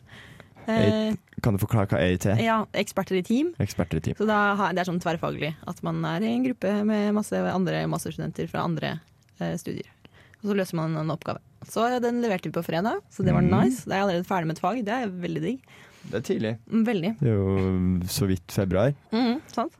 Eh, 0.67 1.14
Kan 1.43 1.55
du 1.57 1.61
forklare 1.62 1.87
hva 1.91 2.00
EIT 2.02 2.26
er? 2.33 2.43
ja, 2.43 2.57
eksperter 2.79 3.19
i 3.19 3.23
team. 3.26 3.52
Eksperter 3.62 3.99
i 3.99 4.05
team. 4.09 4.17
Så 4.19 4.26
da 4.26 4.41
det 4.75 4.83
er 4.83 4.88
sånn 4.91 5.00
tverrfaglig. 5.02 5.52
At 5.71 5.81
man 5.87 6.02
er 6.07 6.23
i 6.26 6.33
en 6.35 6.45
gruppe 6.47 6.75
med 6.87 7.14
masse 7.14 7.35
andre 7.50 7.85
masterstudenter 7.91 8.50
fra 8.50 8.67
andre 8.67 8.97
eh, 9.41 9.55
studier. 9.59 9.87
Og 10.43 10.50
så 10.50 10.59
løser 10.59 10.79
man 10.79 10.97
en 10.99 11.11
oppgave. 11.14 11.38
Så 11.71 11.87
den 12.02 12.19
leverte 12.25 12.50
vi 12.50 12.55
på 12.57 12.64
fredag, 12.67 12.99
så 13.14 13.23
det 13.23 13.35
var 13.35 13.43
Mhm. 13.47 13.55
nice. 13.55 13.85
Da 13.87 13.95
er 13.95 13.99
jeg 14.00 14.07
allerede 14.09 14.26
ferdig 14.26 14.47
med 14.50 14.57
et 14.59 14.62
fag. 14.67 14.85
Det 14.85 14.95
er 14.99 15.07
veldig 15.23 15.43
digg. 15.43 15.61
Det 16.11 16.14
er 16.19 16.25
tidlig. 16.26 16.59
Mm, 16.67 16.85
Veldig. 16.87 17.11
Det 17.21 17.29
er 17.31 17.37
jo 17.38 18.00
så 18.11 18.26
vidt 18.26 18.47
februar. 18.50 18.95
Mm, 19.12 19.41
sant. 19.47 19.73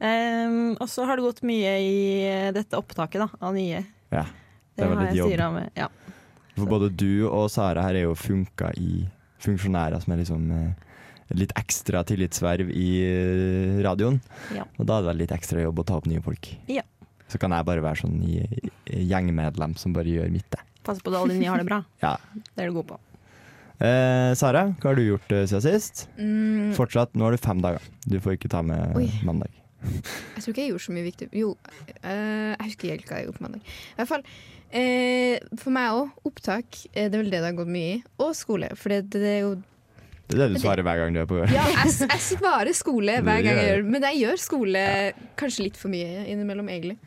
Ehm, 0.00 0.76
og 0.80 0.88
så 0.88 1.04
har 1.04 1.18
det 1.20 1.26
gått 1.26 1.42
mye 1.46 1.72
i 1.84 1.96
eh, 2.24 2.50
dette 2.56 2.78
opptaket 2.78 3.20
da, 3.20 3.28
av 3.44 3.56
nye. 3.56 3.82
Ja, 4.10 4.24
det 4.24 4.80
Det 4.80 4.88
har 4.88 5.10
jeg 5.10 5.26
styra 5.26 5.50
med. 5.52 5.72
Ja. 5.76 5.90
For 6.56 6.68
både 6.68 6.88
du 6.92 7.26
og 7.28 7.50
Sara 7.52 7.84
her 7.84 7.98
er 8.00 8.06
jo 8.08 8.14
funka 8.18 8.72
i 8.80 9.04
funksjonærer 9.40 10.00
som 10.02 10.14
er 10.14 10.22
liksom 10.22 10.48
eh, 10.56 10.88
litt 11.36 11.52
ekstra 11.56 12.02
tillitsverv 12.08 12.72
i 12.72 12.88
eh, 13.04 13.76
radioen. 13.84 14.18
Ja. 14.56 14.64
Og 14.80 14.88
da 14.88 14.98
er 15.00 15.10
det 15.10 15.18
litt 15.22 15.36
ekstra 15.36 15.62
jobb 15.66 15.84
å 15.84 15.86
ta 15.88 16.00
opp 16.00 16.08
nye 16.10 16.24
folk. 16.24 16.48
Ja. 16.72 16.84
Så 17.30 17.38
kan 17.38 17.52
jeg 17.54 17.68
bare 17.68 17.84
være 17.84 18.00
sånn 18.02 18.18
gjengmedlem 18.90 19.76
som 19.78 19.92
bare 19.94 20.10
gjør 20.10 20.32
mitt, 20.32 20.48
det. 20.50 20.64
Pass 20.82 20.98
på 21.04 21.12
at 21.12 21.20
alle 21.20 21.36
de 21.36 21.44
nye 21.44 21.52
har 21.52 21.60
det 21.62 21.68
bra. 21.68 21.82
Ja. 22.02 22.16
Det 22.56 22.64
er 22.64 22.72
du 22.72 22.80
god 22.80 22.88
på. 22.94 23.00
Eh, 23.80 24.32
Sara, 24.36 24.66
hva 24.80 24.90
har 24.90 24.98
du 24.98 25.04
gjort 25.06 25.30
siden 25.30 25.62
sist? 25.64 26.06
Mm, 26.18 26.72
Fortsatt, 26.76 27.14
nå 27.16 27.28
har 27.28 27.36
du 27.36 27.40
fem 27.40 27.60
dager. 27.64 27.84
Du 28.08 28.18
får 28.20 28.36
ikke 28.36 28.50
ta 28.52 28.64
med 28.64 28.96
Oi. 28.98 29.06
mandag. 29.28 29.52
Jeg 29.80 30.42
tror 30.44 30.52
ikke 30.52 30.62
jeg 30.64 30.70
gjorde 30.72 30.84
så 30.86 30.94
mye 30.96 31.06
viktig. 31.06 31.28
Jo, 31.40 31.50
eh, 32.02 32.52
jeg 32.54 32.66
husker 32.70 32.92
helt 32.94 33.06
hva 33.08 33.18
jeg 33.20 33.28
gjorde 33.28 33.38
på 33.40 33.44
mandag. 33.46 33.60
I 33.64 33.98
hvert 34.00 34.10
fall, 34.10 34.24
eh, 34.76 35.38
for 35.62 35.74
meg 35.74 35.96
òg, 35.96 36.10
opptak, 36.30 36.80
eh, 36.92 37.08
det 37.08 37.14
er 37.18 37.22
vel 37.22 37.30
det 37.32 37.40
det 37.40 37.48
har 37.48 37.58
gått 37.58 37.72
mye 37.72 37.92
i. 37.96 37.98
Og 38.20 38.34
skole. 38.38 38.70
For 38.76 38.92
det, 38.94 39.02
det 39.16 39.22
er 39.34 39.40
jo 39.46 39.54
Det 40.30 40.36
er 40.38 40.42
det 40.44 40.50
du 40.54 40.60
svarer 40.62 40.84
hver 40.86 41.00
gang 41.00 41.14
du 41.16 41.20
er 41.24 41.26
på 41.26 41.40
Ja, 41.56 41.64
jeg, 41.72 41.94
jeg 42.06 42.20
svarer 42.28 42.72
skole 42.76 43.16
hver 43.24 43.40
gang 43.42 43.56
jeg 43.56 43.70
gjør 43.70 43.82
det. 43.82 43.90
Men 43.96 44.06
jeg 44.10 44.20
gjør 44.24 44.36
skole 44.44 44.84
kanskje 45.40 45.64
litt 45.66 45.80
for 45.80 45.90
mye 45.90 46.26
innimellom, 46.30 46.68
egentlig. 46.70 46.98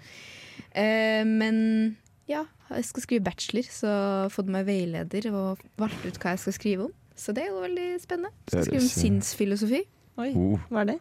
Eh, 0.75 1.21
men 1.29 1.95
ja, 2.27 2.43
jeg 2.73 2.85
skal 2.89 3.05
skrive 3.05 3.23
bachelor, 3.29 3.69
så 3.69 3.93
fått 4.33 4.49
meg 4.51 4.65
veileder 4.67 5.29
og 5.31 5.61
valgt 5.79 6.03
ut 6.07 6.17
hva 6.19 6.33
jeg 6.33 6.43
skal 6.47 6.55
skrive 6.57 6.89
om. 6.89 6.93
Så 7.15 7.31
det 7.37 7.43
er 7.45 7.51
jo 7.53 7.61
veldig 7.61 7.87
spennende. 8.01 8.31
Jeg 8.49 8.55
skal 8.55 8.65
skrive 8.67 8.81
om 8.81 8.91
sinnsfilosofi. 8.97 9.81
Oi, 10.23 10.29
Oh. 10.37 10.59
hva 10.69 10.81
er 10.83 10.89
det? 10.91 10.99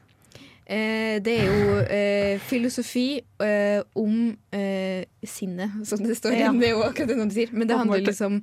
Eh, 0.66 1.18
det 1.24 1.32
er 1.40 1.48
jo 1.50 1.78
eh, 1.90 2.38
filosofi 2.46 3.20
eh, 3.42 3.80
om 3.98 4.36
eh, 4.54 5.02
sinnet, 5.26 5.80
som 5.88 5.98
det 6.04 6.16
står. 6.16 6.36
Ja. 6.38 6.52
Det 6.62 6.68
er 6.68 6.76
jo 6.76 6.84
akkurat 6.86 7.08
det 7.10 7.18
de 7.18 7.30
sier. 7.34 7.50
Men 7.52 7.68
det 7.68 7.76
handler 7.80 8.04
liksom 8.06 8.38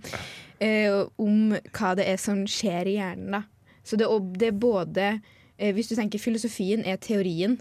eh, 0.60 0.92
om 1.18 1.56
hva 1.72 1.94
det 1.96 2.06
er 2.12 2.20
som 2.20 2.44
skjer 2.50 2.88
i 2.92 2.98
hjernen. 3.00 3.32
Da. 3.40 3.44
Så 3.84 3.96
det, 3.98 4.06
det 4.38 4.52
er 4.52 4.60
både 4.60 5.08
eh, 5.58 5.72
Hvis 5.74 5.88
du 5.90 5.96
tenker 5.96 6.20
filosofien 6.20 6.84
er 6.86 7.00
teorien, 7.02 7.58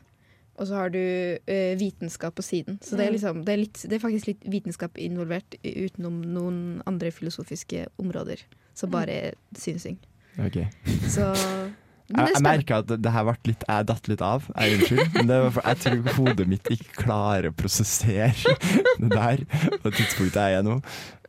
og 0.59 0.67
så 0.67 0.75
har 0.75 0.91
du 0.91 0.99
eh, 0.99 1.77
vitenskap 1.79 2.35
på 2.35 2.43
siden. 2.43 2.81
Så 2.83 2.97
det 2.99 3.05
er, 3.07 3.13
Mm. 3.13 3.15
liksom, 3.15 3.45
det, 3.47 3.53
er 3.53 3.61
litt, 3.63 3.83
det 3.87 3.95
er 3.95 4.03
faktisk 4.03 4.27
litt 4.27 4.43
vitenskap 4.51 4.99
involvert 4.99 5.55
utenom 5.63 6.17
noen 6.35 6.59
andre 6.91 7.13
filosofiske 7.15 7.87
områder. 8.03 8.43
Så 8.75 8.91
bare 8.91 9.15
er 9.31 9.35
synsing. 9.55 9.99
Okay. 10.39 10.67
Så 11.07 11.31
Jeg, 12.09 12.17
det 12.25 12.33
jeg 12.39 12.45
merker 12.45 12.81
at 12.81 12.93
det 13.05 13.11
her 13.13 13.25
ble 13.27 13.51
litt 13.51 13.65
Jeg 13.69 13.87
datt 13.91 14.07
litt 14.09 14.23
av. 14.25 14.47
Jeg 14.55 14.79
unnskyld. 14.79 15.03
Men 15.19 15.29
det 15.29 15.39
var 15.45 15.55
for, 15.59 15.69
jeg 15.69 15.81
tror 15.85 16.17
hodet 16.17 16.47
mitt 16.49 16.71
ikke 16.73 17.05
klarer 17.05 17.51
å 17.51 17.57
prosessere 17.57 18.57
det 19.03 19.11
der 19.13 19.45
på 19.45 19.83
det 19.85 19.95
tidspunktet 19.99 20.41
jeg 20.41 20.61
er 20.61 20.65
nå. 20.65 20.79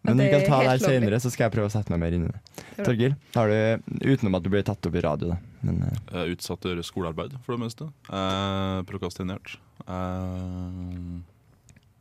Men 0.07 0.21
vi 0.23 0.29
kan 0.31 0.45
ta 0.47 0.61
det 0.63 0.69
her 0.69 0.79
senere, 0.79 1.19
så 1.19 1.31
skal 1.33 1.49
jeg 1.49 1.55
prøve 1.57 1.67
å 1.67 1.73
sette 1.73 1.91
meg 1.91 1.99
mer 2.05 2.15
inn 2.15 2.29
i 2.29 2.31
det. 2.31 2.63
Torgil, 2.87 3.15
har 3.35 3.51
du, 3.51 3.91
utenom 4.07 4.37
at 4.39 4.45
du 4.45 4.51
blir 4.53 4.63
tatt 4.63 4.87
opp 4.87 4.95
i 4.95 5.03
radio, 5.03 5.33
da. 5.33 5.39
Men 5.67 5.81
uh. 5.83 5.91
Jeg 5.91 6.21
er 6.21 6.33
utsatt 6.37 6.63
til 6.63 6.71
å 6.71 6.73
gjøre 6.73 6.87
skolearbeid 6.87 7.35
for 7.43 7.57
det 7.57 7.63
meste. 7.65 7.89
Eh, 8.07 8.79
prokastinert. 8.87 9.57
Eh, 9.83 11.19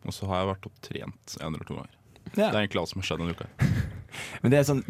og 0.06 0.14
så 0.14 0.30
har 0.30 0.44
jeg 0.44 0.52
vært 0.52 0.70
opptrent 0.70 1.16
trent 1.26 1.40
en 1.42 1.54
eller 1.58 1.66
to 1.66 1.80
ganger. 1.80 1.96
Det 2.28 2.44
er 2.44 2.60
egentlig 2.62 2.84
alt 2.84 2.92
som 2.92 3.02
har 3.02 3.10
skjedd 3.10 3.24
denne 3.24 3.34
uka. 3.34 3.96
Men 4.42 4.52
det 4.52 4.60
er 4.60 4.68
sånn 4.68 4.84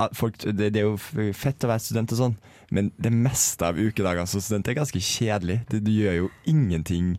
at 0.00 0.16
folk, 0.16 0.38
det, 0.44 0.72
det 0.74 0.82
er 0.82 0.90
jo 0.90 1.32
fett 1.36 1.64
å 1.64 1.70
være 1.70 1.84
student 1.84 2.12
og 2.16 2.20
sånn, 2.20 2.36
men 2.74 2.90
det 3.00 3.12
meste 3.14 3.68
av 3.68 3.78
ukedagene 3.78 4.28
som 4.28 4.42
student 4.42 4.68
er 4.68 4.78
ganske 4.80 5.00
kjedelig. 5.02 5.60
Du, 5.70 5.78
du 5.80 5.92
gjør 5.92 6.22
jo 6.24 6.30
ingenting. 6.50 7.14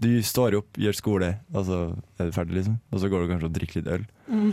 Du 0.00 0.10
står 0.24 0.56
opp, 0.60 0.78
gjør 0.80 0.96
skole, 0.96 1.30
og 1.52 1.66
så 1.68 1.80
er 2.20 2.28
du 2.28 2.34
ferdig, 2.36 2.58
liksom. 2.60 2.78
Og 2.92 3.02
så 3.02 3.10
går 3.10 3.24
du 3.24 3.32
kanskje 3.32 3.50
og 3.50 3.56
drikker 3.56 3.80
litt 3.80 3.90
øl. 3.96 4.06
Mm. 4.30 4.52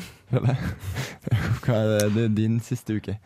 Hva 1.64 1.78
er 1.78 1.92
det, 1.92 2.02
det 2.16 2.26
er 2.26 2.36
din 2.40 2.58
siste 2.64 2.98
uke? 2.98 3.18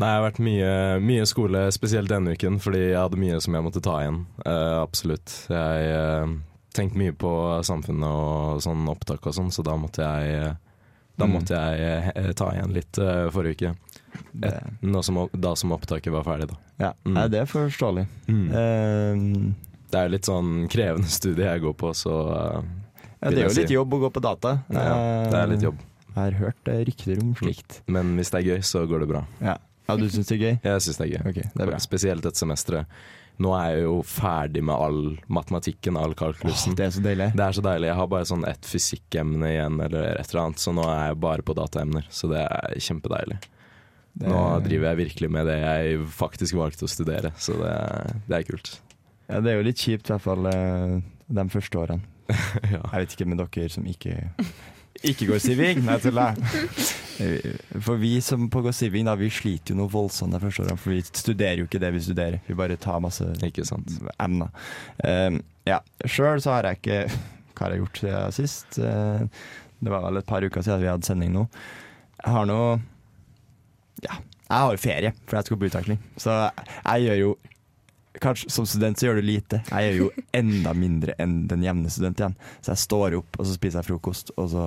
Nei, 0.00 0.08
jeg 0.08 0.16
har 0.16 0.24
vært 0.24 0.40
mye, 0.40 0.70
mye 1.04 1.26
skole, 1.28 1.66
spesielt 1.76 2.10
denne 2.10 2.32
uken, 2.32 2.56
fordi 2.62 2.86
jeg 2.86 3.00
hadde 3.00 3.20
mye 3.20 3.40
som 3.44 3.56
jeg 3.56 3.66
måtte 3.66 3.82
ta 3.84 3.98
igjen. 4.00 4.22
Uh, 4.46 4.80
absolutt. 4.80 5.34
Jeg 5.52 5.90
uh, 5.92 6.38
tenkte 6.76 7.02
mye 7.02 7.14
på 7.20 7.32
samfunnet 7.66 8.08
og 8.08 8.62
sånn 8.64 8.88
opptak 8.90 9.28
og 9.28 9.36
sånn, 9.36 9.52
så 9.52 9.64
da 9.66 9.76
måtte 9.80 10.06
jeg 10.06 10.34
eh, 10.38 10.58
da 11.20 11.26
Mm. 11.28 11.34
måtte 11.36 11.58
jeg 11.60 12.12
eh, 12.16 12.32
ta 12.38 12.48
igjen 12.56 12.72
litt 12.74 12.98
eh, 12.98 13.26
forrige 13.34 13.54
uke. 13.70 13.74
Et, 14.42 15.04
som, 15.06 15.18
da 15.36 15.52
som 15.56 15.72
opptaket 15.76 16.10
var 16.12 16.24
ferdig, 16.26 16.48
da. 16.50 16.56
ja, 16.80 16.92
Mm. 17.04 17.14
Nei, 17.18 17.26
det 17.30 17.40
er 17.44 17.50
forståelig. 17.50 18.06
Eh, 18.28 19.14
Det 19.90 19.98
er 19.98 20.06
jo 20.06 20.12
litt 20.14 20.28
sånn 20.28 20.50
krevende 20.70 21.10
studie 21.18 21.46
jeg 21.48 21.62
går 21.64 21.74
på, 21.78 21.90
så 21.98 22.12
uh, 22.30 22.60
ja, 23.20 23.30
det 23.30 23.40
er 23.42 23.48
jo 23.48 23.54
litt 23.58 23.68
si. 23.72 23.74
jobb 23.74 23.94
å 23.96 23.98
gå 24.04 24.10
på 24.14 24.20
data. 24.22 24.52
Ja, 24.70 24.92
det 25.30 25.38
er 25.40 25.48
litt 25.50 25.64
jobb. 25.66 25.80
Jeg 26.10 26.18
har 26.20 26.36
hørt 26.40 26.68
eh, 26.70 26.84
rykter 26.86 27.18
om 27.22 27.32
slikt. 27.38 27.80
Men 27.90 28.14
hvis 28.18 28.30
det 28.32 28.38
er 28.40 28.46
gøy, 28.54 28.62
så 28.66 28.84
går 28.90 29.02
det 29.04 29.08
bra. 29.10 29.24
Ja, 29.42 29.56
ja 29.88 29.96
du 29.98 30.06
syns 30.10 30.30
det 30.30 30.38
er 30.38 30.44
gøy? 30.46 30.54
Jeg 30.64 30.84
syns 30.86 30.98
det 31.00 31.06
er 31.06 31.12
gøy. 31.16 31.22
Okay, 31.32 31.50
det 31.54 31.66
er. 31.68 31.74
Spesielt 31.82 32.22
dette 32.26 32.38
semesteret. 32.38 32.86
Nå 33.40 33.52
er 33.56 33.70
jeg 33.72 33.84
jo 33.86 33.94
ferdig 34.04 34.60
med 34.68 34.74
all 34.76 34.98
matematikken, 35.32 35.96
all 35.96 36.12
kalkulusen. 36.18 36.74
Det 36.76 36.84
er 36.86 36.90
så 36.92 37.00
deilig. 37.04 37.30
Det 37.38 37.44
er 37.46 37.56
så 37.56 37.62
deilig. 37.64 37.88
Jeg 37.88 37.96
har 37.96 38.10
bare 38.12 38.28
sånn 38.28 38.44
ett 38.50 38.68
fysikkemne 38.68 39.48
igjen, 39.54 39.78
eller 39.86 40.10
et 40.20 40.28
eller 40.34 40.42
annet, 40.42 40.60
så 40.60 40.74
nå 40.76 40.84
er 40.92 41.06
jeg 41.08 41.20
bare 41.24 41.46
på 41.48 41.56
dataemner. 41.56 42.04
Så 42.12 42.28
det 42.32 42.42
er 42.44 42.76
kjempedeilig. 42.84 43.38
Det- 44.20 44.28
Nå 44.28 44.42
driver 44.66 44.90
jeg 44.90 45.00
virkelig 45.06 45.30
med 45.30 45.46
det 45.48 45.58
jeg 45.62 46.00
faktisk 46.18 46.58
valgte 46.58 46.84
å 46.84 46.90
studere, 46.92 47.30
så 47.40 47.54
det, 47.62 47.74
det 48.28 48.36
er 48.40 48.48
kult. 48.50 48.72
Ja, 49.30 49.40
det 49.40 49.52
er 49.52 49.60
jo 49.60 49.66
litt 49.70 49.78
kjipt, 49.80 50.10
i 50.10 50.12
hvert 50.12 50.24
fall 50.26 50.46
eh, 50.50 50.96
de 51.30 51.44
første 51.54 51.78
årene. 51.80 52.02
ja. 52.74 52.82
Jeg 52.82 53.06
vet 53.06 53.14
ikke 53.16 53.28
med 53.30 53.40
dere 53.40 53.68
som 53.72 53.86
ikke 53.86 54.18
ikke 55.14 55.30
går 55.30 55.40
sivig. 55.46 55.76
Nei, 55.86 55.96
tuller 56.02 56.34
jeg. 56.34 57.09
For 57.80 58.00
vi 58.00 58.14
som 58.24 58.48
på 58.50 58.62
Gossiving, 58.64 59.06
da, 59.08 59.16
vi 59.18 59.30
sliter 59.32 59.74
jo 59.74 59.80
noe 59.82 59.92
voldsomt 59.92 60.34
der 60.34 60.42
første 60.42 60.64
året. 60.64 60.80
For 60.80 60.94
vi 60.94 61.02
studerer 61.04 61.60
jo 61.60 61.68
ikke 61.68 61.82
det 61.82 61.92
vi 61.94 62.04
studerer. 62.04 62.40
Vi 62.46 62.56
bare 62.58 62.78
tar 62.80 63.02
masse 63.04 63.26
emner. 64.20 64.54
Um, 65.04 65.40
ja, 65.68 65.80
Sjøl 66.08 66.40
så 66.42 66.56
har 66.56 66.70
jeg 66.70 66.80
ikke 66.80 67.02
Hva 67.54 67.66
har 67.66 67.74
jeg 67.74 67.82
gjort 67.82 68.00
siden 68.00 68.36
sist? 68.36 68.80
Uh, 68.80 69.26
det 69.80 69.92
var 69.92 70.06
vel 70.06 70.20
et 70.20 70.28
par 70.28 70.44
uker 70.44 70.64
siden 70.64 70.82
vi 70.82 70.90
hadde 70.90 71.08
sending 71.08 71.32
nå. 71.34 71.46
Jeg 72.20 72.34
har 72.36 72.48
nå 72.48 72.60
Ja, 74.04 74.16
jeg 74.16 74.56
har 74.56 74.74
jo 74.74 74.80
ferie, 74.82 75.12
for 75.26 75.38
jeg 75.38 75.48
skal 75.48 75.60
på 75.60 75.70
utveksling. 75.70 76.02
Så 76.20 76.36
jeg 76.40 77.08
gjør 77.08 77.24
jo 77.24 77.30
Kanskje 78.20 78.50
Som 78.50 78.66
student 78.66 78.98
så 78.98 79.06
gjør 79.06 79.20
du 79.20 79.22
lite. 79.28 79.60
Jeg 79.70 79.92
gjør 79.92 80.00
jo 80.00 80.24
enda 80.34 80.72
mindre 80.74 81.14
enn 81.22 81.44
den 81.48 81.62
jevne 81.62 81.92
student 81.92 82.18
igjen. 82.18 82.34
Så 82.58 82.72
jeg 82.72 82.82
står 82.82 83.14
opp, 83.20 83.38
og 83.38 83.46
så 83.46 83.54
spiser 83.54 83.80
jeg 83.80 83.86
frokost, 83.86 84.32
og 84.34 84.48
så 84.50 84.64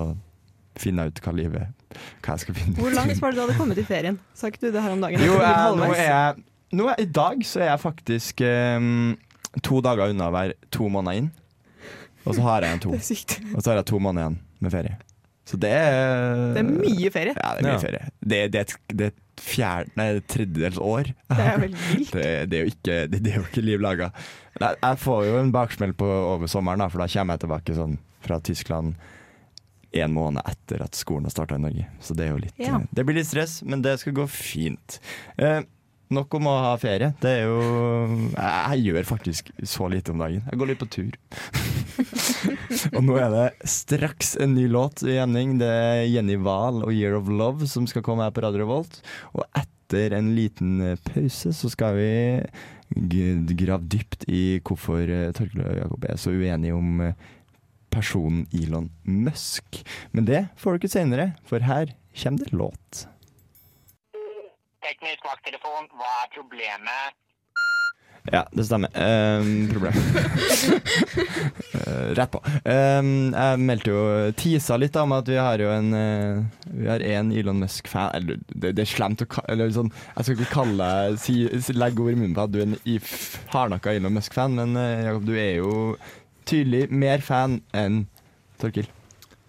finner 0.80 1.06
jeg 1.08 1.14
ut 1.14 1.20
hva 1.26 1.32
livet 1.36 1.98
Hva 2.24 2.34
jeg 2.34 2.42
skal 2.46 2.56
finne 2.58 2.74
Hvor 2.80 2.94
langt 2.96 3.20
var 3.22 3.30
det 3.34 3.38
du 3.38 3.42
hadde 3.44 3.56
kommet 3.58 3.78
i 3.78 3.86
ferien? 3.86 4.18
Sa 4.34 4.50
ikke 4.50 4.64
du 4.66 4.68
det 4.74 4.82
her 4.82 4.94
om 4.96 5.04
dagen? 5.04 5.22
Jo, 5.22 5.36
Jeg 5.38 5.78
nå 5.78 5.88
er 5.94 6.02
jeg 6.08 6.44
nå 6.74 6.88
er, 6.90 7.00
I 7.04 7.06
dag 7.14 7.44
så 7.46 7.60
er 7.62 7.68
jeg 7.70 7.82
faktisk 7.84 8.40
um, 8.42 9.12
to 9.62 9.78
dager 9.84 10.10
unna 10.10 10.26
å 10.26 10.34
være 10.34 10.56
to 10.74 10.88
måneder 10.90 11.20
inn. 11.20 11.28
Og 12.24 12.34
så 12.34 12.42
har 12.42 12.64
jeg 12.66 12.74
en 12.74 12.80
to. 12.82 12.94
Og 12.96 13.60
så 13.62 13.70
har 13.70 13.78
jeg 13.78 13.86
to 13.92 14.00
måneder 14.02 14.24
igjen 14.32 14.38
med 14.64 14.72
ferie. 14.74 14.96
Så 15.46 15.58
det 15.60 15.70
er 15.70 16.54
Det 16.56 16.62
er 16.64 16.70
mye 16.72 17.10
ferie. 17.14 17.34
Ja, 17.36 17.52
det 17.54 17.60
er 17.60 17.68
mye 17.68 17.76
Ja. 17.76 17.82
ferie. 17.84 18.08
Det, 18.24 18.40
det, 18.56 18.60
et, 18.64 18.74
det 18.90 19.06
er 19.12 19.44
fjerde, 19.44 19.90
nei, 20.00 20.08
tredjedels 20.34 20.78
år. 20.82 21.12
Det 21.30 21.44
er 21.46 21.58
veldig 21.62 21.82
vilt. 21.92 22.12
Det, 22.16 22.26
det, 22.50 22.58
er 22.58 22.64
jo 22.64 22.72
ikke, 22.74 22.96
det, 23.12 23.20
det 23.22 23.32
er 23.34 23.38
jo 23.38 23.46
ikke 23.52 23.64
liv 23.68 23.84
laga. 23.84 24.10
Jeg, 24.58 24.74
jeg 24.82 24.98
får 25.04 25.24
jo 25.28 25.38
en 25.44 25.52
baksmell 25.54 25.92
på 26.00 26.08
over 26.08 26.50
sommeren, 26.50 26.80
da, 26.82 26.88
for 26.90 27.04
da 27.04 27.10
kommer 27.12 27.36
jeg 27.38 27.44
tilbake 27.44 27.76
sånn 27.78 27.98
fra 28.24 28.40
Tyskland 28.40 28.94
en 30.02 30.12
måned 30.16 30.42
etter 30.46 30.82
at 30.82 30.94
skolen 30.98 31.24
har 31.28 31.30
starta 31.30 31.54
i 31.54 31.62
Norge. 31.62 31.86
Så 32.00 32.14
det 32.18 32.26
er 32.26 32.32
jo 32.34 32.42
litt 32.42 32.58
Ja. 32.58 32.76
eh, 32.80 32.86
Det 32.94 33.04
blir 33.06 33.14
litt 33.20 33.26
stress, 33.30 33.62
men 33.62 33.82
det 33.82 33.98
skal 34.00 34.12
gå 34.16 34.26
fint. 34.28 34.98
Eh, 35.38 35.62
nok 36.10 36.34
om 36.34 36.46
å 36.46 36.58
ha 36.62 36.76
ferie. 36.76 37.14
Det 37.20 37.30
er 37.30 37.44
jo 37.46 37.60
jeg, 38.34 38.78
jeg 38.78 38.82
gjør 38.88 39.04
faktisk 39.04 39.50
så 39.64 39.88
lite 39.90 40.10
om 40.12 40.18
dagen. 40.18 40.42
Jeg 40.50 40.58
går 40.58 40.66
litt 40.72 40.78
på 40.82 40.90
tur. 40.90 41.12
og 42.94 43.02
nå 43.06 43.16
er 43.18 43.30
det 43.32 43.46
straks 43.70 44.34
en 44.40 44.54
ny 44.54 44.66
låt 44.70 45.02
i 45.06 45.16
Jenning. 45.16 45.58
Det 45.58 45.68
er 45.70 46.04
Jenny 46.06 46.36
Wahl 46.36 46.82
og 46.84 46.92
'Year 46.92 47.16
of 47.18 47.26
Love' 47.28 47.66
som 47.70 47.86
skal 47.86 48.02
komme 48.02 48.22
her 48.26 48.30
på 48.34 48.42
Radio 48.44 48.64
Revolt. 48.64 49.00
Og 49.34 49.44
etter 49.54 50.14
en 50.16 50.34
liten 50.36 50.80
eh, 50.82 50.96
pause 50.96 51.52
så 51.54 51.70
skal 51.70 51.94
vi 51.98 52.10
grave 52.94 53.82
dypt 53.88 54.24
i 54.30 54.60
hvorfor 54.64 55.08
eh, 55.08 55.32
Torkel 55.34 55.64
og 55.64 55.76
Jakob 55.80 56.04
er 56.08 56.16
så 56.20 56.30
uenige 56.34 56.74
om 56.76 57.00
eh, 57.00 57.14
personen 57.94 58.46
Elon 58.52 58.90
Musk. 59.02 59.82
Men 60.12 60.28
det 60.28 60.46
får 60.60 60.74
du 60.74 60.82
ikke 60.82 60.94
senere, 60.96 61.32
for 61.48 61.64
her 61.64 61.94
kommer 62.14 62.44
det 62.44 62.52
låt. 62.52 63.04
Teknisk 64.84 65.24
vakttelefon, 65.24 65.88
hva 65.96 66.16
er 66.24 66.32
problemet? 66.34 67.20
Ja, 68.32 68.46
det 68.52 68.64
stemmer. 68.64 68.88
Um, 68.96 69.68
problem. 69.68 69.92
uh, 71.74 72.14
rett 72.16 72.30
på. 72.32 72.40
Um, 72.64 73.34
jeg 73.34 73.60
meldte 73.60 73.92
jo 73.92 74.04
Tisa 74.40 74.78
litt 74.80 74.96
om 74.96 75.12
at 75.12 75.28
vi 75.28 75.36
har 75.36 75.60
jo 75.60 75.68
en 75.68 75.90
uh, 75.92 76.64
Vi 76.72 76.88
har 76.88 77.04
en 77.04 77.32
Elon 77.36 77.60
Musk-fan 77.60 78.14
Eller 78.16 78.40
det, 78.48 78.72
det 78.78 78.86
er 78.86 78.88
slemt 78.88 79.20
å 79.20 79.28
kalle 79.28 79.68
sånn, 79.76 79.92
Jeg 80.14 80.24
skal 80.24 80.38
ikke 80.38 80.54
kalle 80.54 80.88
si, 81.20 81.36
legge 81.76 82.00
ord 82.00 82.14
i 82.14 82.18
munnen 82.22 82.36
på 82.38 82.46
at 82.46 82.54
du 82.54 82.62
er 82.62 82.70
en 82.70 82.78
hardnakka 83.52 83.92
Elon 83.92 84.16
Musk-fan, 84.16 84.56
men 84.56 84.72
uh, 84.80 85.04
Jakob, 85.10 85.28
du 85.28 85.34
er 85.36 85.58
jo 85.60 85.74
tydelig 86.48 86.88
mer 86.92 87.24
fan 87.24 87.60
enn 87.76 88.04
Torkil. 88.60 88.88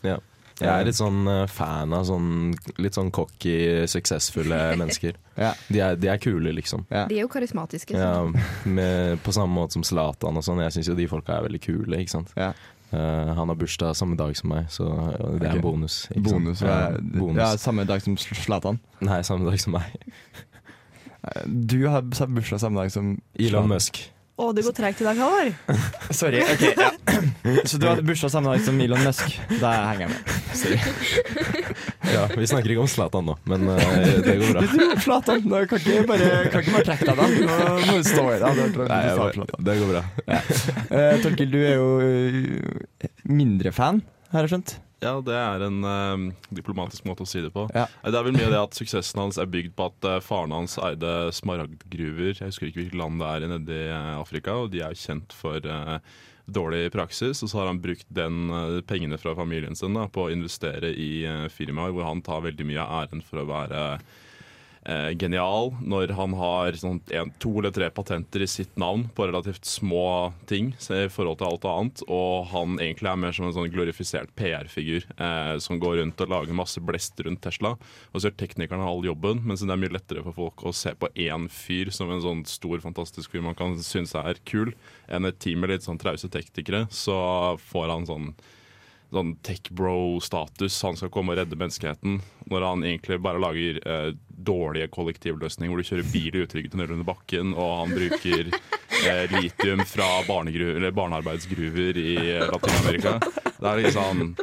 Ja. 0.06 0.20
Jeg 0.56 0.72
er 0.72 0.86
litt 0.88 0.96
sånn 0.96 1.26
eh, 1.28 1.44
fan 1.52 1.92
av 1.96 2.06
sånn 2.08 2.54
litt 2.80 2.96
sånn 2.96 3.10
cocky, 3.16 3.84
suksessfulle 3.92 4.60
mennesker. 4.80 5.18
Ja. 5.36 5.52
De, 5.68 5.82
er, 5.84 5.98
de 6.00 6.12
er 6.14 6.22
kule, 6.24 6.54
liksom. 6.56 6.86
Ja. 6.88 7.04
De 7.10 7.18
er 7.18 7.26
jo 7.26 7.32
karismatiske. 7.32 7.98
Ja, 8.00 8.24
med, 8.64 9.20
på 9.26 9.36
samme 9.36 9.52
måte 9.58 9.76
som 9.76 9.84
Zlatan 9.88 10.40
og 10.40 10.48
sånn. 10.48 10.64
Jeg 10.64 10.78
syns 10.78 10.94
jo 10.94 10.96
de 10.96 11.10
folka 11.12 11.36
er 11.36 11.50
veldig 11.50 11.62
kule, 11.66 12.00
ikke 12.00 12.16
sant. 12.16 12.32
Ja. 12.40 12.54
Uh, 12.94 13.34
han 13.36 13.50
har 13.52 13.58
bursdag 13.60 13.98
samme 13.98 14.16
dag 14.16 14.32
som 14.38 14.54
meg, 14.54 14.70
så 14.72 14.88
det 15.42 15.50
er 15.50 15.58
en 15.58 15.64
bonus. 15.66 16.06
ikke? 16.14 16.30
Bonus, 16.30 16.62
ja, 16.64 16.76
ja, 16.86 17.04
bonus. 17.04 17.42
ja, 17.42 17.50
samme 17.60 17.84
dag 17.90 18.04
som 18.06 18.16
Zlatan. 18.16 18.80
Nei, 19.04 19.20
samme 19.28 19.50
dag 19.50 19.60
som 19.62 19.76
meg. 19.76 19.92
Du 21.50 21.88
har 21.90 22.04
bursdag 22.06 22.60
samme 22.62 22.78
dag 22.78 22.92
som 22.94 23.16
Elon 23.34 23.66
Musk. 23.66 23.98
Å, 24.36 24.50
det 24.52 24.66
går 24.66 24.74
treigt 24.76 25.00
i 25.00 25.06
dag, 25.08 25.16
Halvor. 25.16 25.52
Sorry. 26.20 26.42
ok, 26.44 26.64
ja. 26.76 26.90
Så 27.70 27.78
du 27.80 27.86
hadde 27.88 28.04
bursdag 28.04 28.34
samme 28.34 28.52
dag 28.52 28.64
som 28.66 28.80
Elon 28.84 29.00
Musk? 29.06 29.38
Da 29.62 29.72
henger 29.94 30.10
jeg 30.10 30.12
med. 30.12 30.34
Sorry. 30.60 30.80
Ja, 32.06 32.28
vi 32.30 32.46
snakker 32.48 32.70
ikke 32.70 32.84
om 32.84 32.88
Zlatan 32.88 33.26
nå, 33.28 33.34
men 33.50 33.66
uh, 33.66 33.80
det 34.24 34.36
går 34.40 34.52
bra. 34.54 34.62
Zlatan. 35.04 35.42
Kan 35.68 35.82
ikke 35.82 36.04
bare, 36.08 36.28
kan 36.54 36.62
ikke 36.62 36.76
bare 36.76 36.86
trekke 36.88 37.08
deg 37.10 37.18
da. 37.18 37.26
Nå 37.50 37.72
må 37.90 37.96
du 37.98 38.08
stå 38.08 38.26
i 38.30 38.38
det. 38.40 38.52
Nei, 38.78 39.00
jeg 39.10 39.48
det 39.68 39.76
går 39.82 39.90
bra. 39.90 40.04
Eh, 40.86 41.18
Torkil, 41.26 41.50
du 41.52 41.58
er 41.60 41.74
jo 41.76 41.90
eh, 42.06 43.10
mindre 43.28 43.74
fan, 43.76 44.00
har 44.32 44.46
jeg 44.46 44.54
skjønt? 44.54 44.76
Ja, 45.06 45.16
det 45.22 45.36
er 45.38 45.66
en 45.68 45.86
eh, 45.86 46.26
diplomatisk 46.58 47.06
måte 47.08 47.26
å 47.26 47.30
si 47.30 47.44
det 47.44 47.52
på. 47.54 47.68
Ja. 47.76 47.86
Det 48.04 48.18
er 48.18 48.28
vel 48.28 48.38
mye 48.38 48.52
det 48.52 48.62
at 48.62 48.78
suksessen 48.78 49.22
hans 49.22 49.40
er 49.42 49.50
bygd 49.52 49.76
på 49.78 49.90
at 49.92 50.08
uh, 50.10 50.20
faren 50.24 50.56
hans 50.56 50.80
eide 50.82 51.14
smaragdgruver. 51.36 52.34
Jeg 52.34 52.50
husker 52.50 52.70
ikke 52.70 52.82
hvilket 52.84 53.00
land 53.00 53.22
det 53.22 53.32
er 53.32 53.46
nedi 53.46 53.54
nede 53.56 53.82
i 53.86 53.92
eh, 53.94 54.14
Afrika, 54.18 54.58
og 54.64 54.72
de 54.74 54.82
er 54.82 54.96
jo 54.96 55.04
kjent 55.06 55.36
for 55.38 55.70
uh, 55.70 55.98
dårlig 56.46 56.90
praksis. 56.96 57.44
Og 57.46 57.52
så 57.52 57.62
har 57.62 57.70
han 57.72 57.82
brukt 57.84 58.08
den 58.14 58.50
pengene 58.90 59.20
fra 59.22 59.36
familien 59.38 59.78
sin 59.78 59.98
da, 59.98 60.10
på 60.10 60.28
å 60.28 60.34
investere 60.34 60.92
i 60.94 61.26
firmaer 61.54 61.94
hvor 61.96 62.06
han 62.10 62.22
tar 62.26 62.46
veldig 62.46 62.68
mye 62.70 62.84
av 62.84 63.06
æren 63.06 63.24
for 63.26 63.42
å 63.42 63.50
være 63.50 63.82
eh, 64.86 65.12
genial 65.18 65.74
når 65.82 66.14
han 66.18 66.36
har 66.38 66.78
sånn 66.80 67.02
en, 67.16 67.32
to 67.42 67.52
eller 67.60 67.74
tre 67.76 67.90
patenter 67.94 68.46
i 68.46 68.50
sitt 68.50 68.74
navn 68.80 69.08
på 69.16 69.28
relativt 69.28 69.66
små 69.68 70.34
ting 70.50 70.72
i 70.76 71.06
forhold 71.12 71.40
til 71.42 71.50
alt 71.50 71.68
annet, 71.70 72.04
og 72.08 72.48
han 72.52 72.78
egentlig 72.80 73.12
er 73.12 73.22
mer 73.22 73.36
som 73.36 73.48
en 73.48 73.56
sånn 73.56 73.72
glorifisert 73.74 74.34
PR-figur 74.38 75.08
eh, 75.18 75.56
som 75.64 75.82
går 75.82 76.00
rundt 76.02 76.26
og 76.26 76.34
lager 76.34 76.58
masse 76.58 76.82
blest 76.84 77.20
rundt 77.26 77.44
Tesla, 77.46 77.76
og 78.12 78.18
så 78.20 78.30
gjør 78.30 78.40
teknikerne 78.42 78.88
all 78.88 79.06
jobben, 79.06 79.44
mens 79.46 79.66
det 79.66 79.74
er 79.74 79.82
mye 79.82 79.96
lettere 79.96 80.26
for 80.26 80.38
folk 80.38 80.66
å 80.66 80.76
se 80.76 80.96
på 80.98 81.12
én 81.28 81.50
fyr 81.52 81.92
som 81.96 82.12
en 82.14 82.24
sånn 82.24 82.44
stor, 82.50 82.80
fantastisk 82.84 83.34
fyr 83.34 83.46
man 83.46 83.58
kan 83.58 83.78
synes 83.84 84.16
er 84.20 84.42
kul, 84.48 84.74
enn 85.12 85.28
et 85.28 85.40
team 85.42 85.64
med 85.64 85.74
litt 85.74 85.86
sånn 85.86 86.02
trause 86.02 86.30
teknikere, 86.32 86.86
så 86.94 87.18
får 87.72 87.92
han 87.92 88.08
sånn 88.10 88.30
sånn 89.16 89.36
tech-bro-status. 89.46 90.78
Han 90.86 91.00
skal 91.00 91.12
komme 91.14 91.34
og 91.34 91.40
redde 91.40 91.58
menneskeheten. 91.60 92.20
Når 92.52 92.68
han 92.68 92.86
egentlig 92.86 93.20
bare 93.24 93.42
lager 93.42 93.80
eh, 93.82 94.12
dårlige 94.46 94.92
kollektivløsninger 94.94 95.72
hvor 95.72 95.82
du 95.82 95.88
kjører 95.88 96.12
bil 96.12 96.36
i 96.36 96.44
utrygge 96.46 96.72
tunneler 96.74 96.96
under 96.98 97.08
bakken, 97.08 97.54
og 97.56 97.72
han 97.82 97.96
bruker 97.96 98.52
eh, 98.52 99.36
litium 99.38 99.84
fra 99.90 100.10
barnearbeidsgruver 100.28 102.00
i 102.02 102.16
eh, 102.36 102.48
Latin-Amerika. 102.52 103.18
Det 103.56 103.70
er 103.72 103.86
liksom 103.86 104.36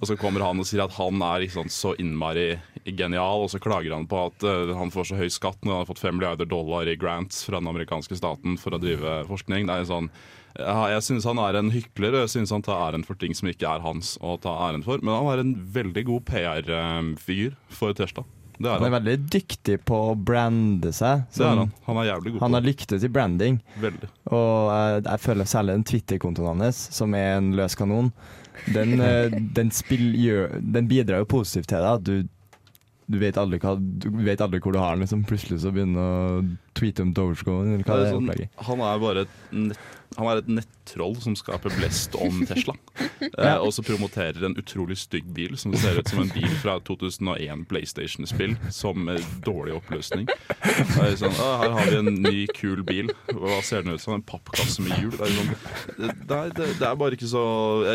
Og 0.00 0.08
så 0.08 0.16
kommer 0.16 0.40
han 0.40 0.60
og 0.60 0.64
sier 0.64 0.80
at 0.80 0.94
han 0.96 1.20
er 1.20 1.42
liksom 1.42 1.68
så 1.68 1.92
innmari 2.00 2.54
genial, 2.84 3.44
og 3.44 3.50
så 3.52 3.60
klager 3.60 3.92
han 3.92 4.06
på 4.08 4.22
at 4.30 4.46
eh, 4.48 4.72
han 4.76 4.92
får 4.92 5.10
så 5.10 5.18
høy 5.20 5.28
skatt 5.32 5.60
når 5.64 5.74
han 5.74 5.82
har 5.82 5.90
fått 5.90 6.02
fem 6.02 6.16
milliarder 6.16 6.48
dollar 6.48 6.88
i 6.88 6.96
grants 6.96 7.42
fra 7.44 7.60
den 7.60 7.68
amerikanske 7.68 8.16
staten 8.16 8.56
for 8.60 8.76
å 8.76 8.80
drive 8.80 9.20
forskning. 9.28 9.68
Det 9.68 9.76
er 9.76 9.90
sånn 9.90 10.08
ja, 10.08 10.20
jeg 10.58 11.02
synes 11.06 11.28
han 11.28 11.38
er 11.38 11.60
en 11.60 11.70
hykler, 11.70 12.16
og 12.16 12.24
jeg 12.26 12.34
synes 12.34 12.50
han 12.54 12.64
tar 12.66 12.80
æren 12.88 13.06
for 13.06 13.18
ting 13.20 13.36
som 13.36 13.48
ikke 13.50 13.68
er 13.70 13.84
hans 13.84 14.16
å 14.20 14.36
ta 14.42 14.56
æren 14.68 14.84
for. 14.86 15.02
Men 15.02 15.14
han 15.14 15.30
er 15.32 15.44
en 15.44 15.54
veldig 15.76 16.04
god 16.08 16.26
PR-figur 16.30 17.56
for 17.74 17.96
Tesla. 17.96 18.24
Det 18.60 18.68
er 18.68 18.74
Han 18.76 18.82
er 18.84 18.90
han. 18.90 18.96
veldig 18.98 19.28
dyktig 19.32 19.78
på 19.88 19.98
å 20.10 20.16
brande 20.16 20.90
seg. 20.92 21.22
Det 21.32 21.46
er 21.46 21.62
han. 21.62 21.70
Han 21.86 22.00
er 22.02 22.10
jævlig 22.10 22.32
god 22.34 22.42
Han 22.44 22.56
har 22.58 22.66
lyktes 22.66 23.06
i 23.06 23.08
branding. 23.08 23.60
Veldig. 23.80 24.10
Og 24.36 24.50
jeg, 24.68 25.04
jeg 25.06 25.22
føler 25.24 25.48
særlig 25.48 25.76
den 25.78 25.86
Twitter-kontoen 25.88 26.60
hans, 26.66 26.82
som 26.92 27.16
er 27.16 27.38
en 27.38 27.54
løs 27.56 27.78
kanon, 27.78 28.10
den, 28.74 29.00
eh, 29.06 29.32
den, 29.56 29.72
spill, 29.72 30.10
gjør, 30.18 30.58
den 30.60 30.90
bidrar 30.90 31.24
jo 31.24 31.30
positivt 31.38 31.70
til 31.72 31.86
deg. 31.86 32.04
Du, 32.04 32.68
du, 33.06 33.18
vet 33.22 33.40
aldri 33.40 33.62
du 33.62 34.10
vet 34.26 34.44
aldri 34.44 34.60
hvor 34.60 34.76
du 34.76 34.82
har 34.82 34.92
den. 34.92 35.06
Liksom. 35.06 35.24
Plutselig 35.30 35.62
så 35.64 35.72
begynner 35.72 36.04
å 36.04 36.42
tweete 36.76 37.06
om 37.06 37.14
Dogecoin, 37.16 37.78
eller 37.78 37.88
hva 37.88 37.96
Det 37.96 38.10
er 38.10 38.18
sånn, 38.18 38.28
det 38.28 38.44
er 38.44 38.68
han 38.68 38.84
er 38.90 39.00
bare 39.06 39.24
et 39.24 39.88
han 40.18 40.26
er 40.26 40.40
et 40.40 40.48
nettroll 40.50 41.14
som 41.22 41.36
skaper 41.38 41.70
blest 41.76 42.16
om 42.18 42.40
Tesla. 42.48 42.74
eh, 43.38 43.58
og 43.62 43.70
så 43.76 43.84
promoterer 43.86 44.42
en 44.46 44.56
utrolig 44.58 44.96
stygg 44.98 45.28
bil 45.36 45.54
som 45.60 45.74
ser 45.78 46.00
ut 46.00 46.10
som 46.10 46.24
en 46.24 46.32
bil 46.34 46.48
fra 46.62 46.78
2001 46.86 47.62
PlayStation-spill, 47.70 48.56
som 48.74 48.98
med 49.06 49.22
dårlig 49.46 49.76
oppløsning. 49.78 50.26
Sånn, 51.20 51.30
«Å, 51.30 51.48
her 51.62 51.76
har 51.76 51.92
vi 51.92 52.00
en 52.00 52.10
ny, 52.24 52.44
kul 52.56 52.82
bil. 52.86 53.12
Hva 53.30 53.60
ser 53.66 53.86
den 53.86 53.94
ut 53.94 54.02
som? 54.02 54.16
En 54.18 54.26
pappkasse 54.26 54.82
med 54.82 54.98
hjul? 54.98 55.14
Det 55.14 55.28
er, 55.28 55.36
sånn, 55.36 55.52
det, 56.00 56.40
det, 56.58 56.66
det, 56.80 56.88
er 56.88 56.98
bare 56.98 57.16
ikke 57.16 57.30
så 57.30 57.44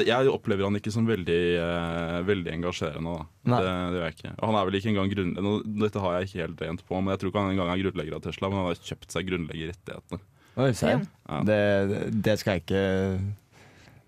Jeg 0.07 0.31
opplever 0.31 0.67
han 0.67 0.79
ikke 0.79 0.93
som 0.95 1.07
veldig, 1.09 1.41
eh, 1.59 2.21
veldig 2.29 2.53
engasjerende. 2.53 3.17
Det, 3.43 3.59
det 3.59 3.99
gjør 3.99 4.07
jeg 4.07 4.17
ikke. 4.17 4.33
Han 4.39 4.59
er 4.59 4.69
vel 4.69 4.79
ikke 4.79 4.93
engang 4.93 5.11
grunn... 5.11 5.35
Dette 5.83 6.05
har 6.05 6.15
jeg 6.15 6.29
ikke 6.29 6.45
helt 6.45 6.63
rent 6.63 6.87
på, 6.87 7.01
men 7.01 7.13
jeg 7.13 7.21
tror 7.21 7.33
ikke 7.33 7.43
han 7.43 7.57
engang 7.57 7.73
er 7.73 7.83
grunnlegger 7.83 8.17
av 8.17 8.23
Tesla, 8.23 8.49
men 8.49 8.61
han 8.61 8.71
har 8.71 8.79
kjøpt 8.79 9.11
seg 9.11 9.27
grunnleggerrettighetene. 9.29 10.23
Oi, 10.55 10.73
serr. 10.73 11.01
Ja. 11.29 11.41
Det, 11.47 12.23
det 12.25 12.39
skal 12.39 12.51
jeg 12.51 12.61
ikke 12.63 13.19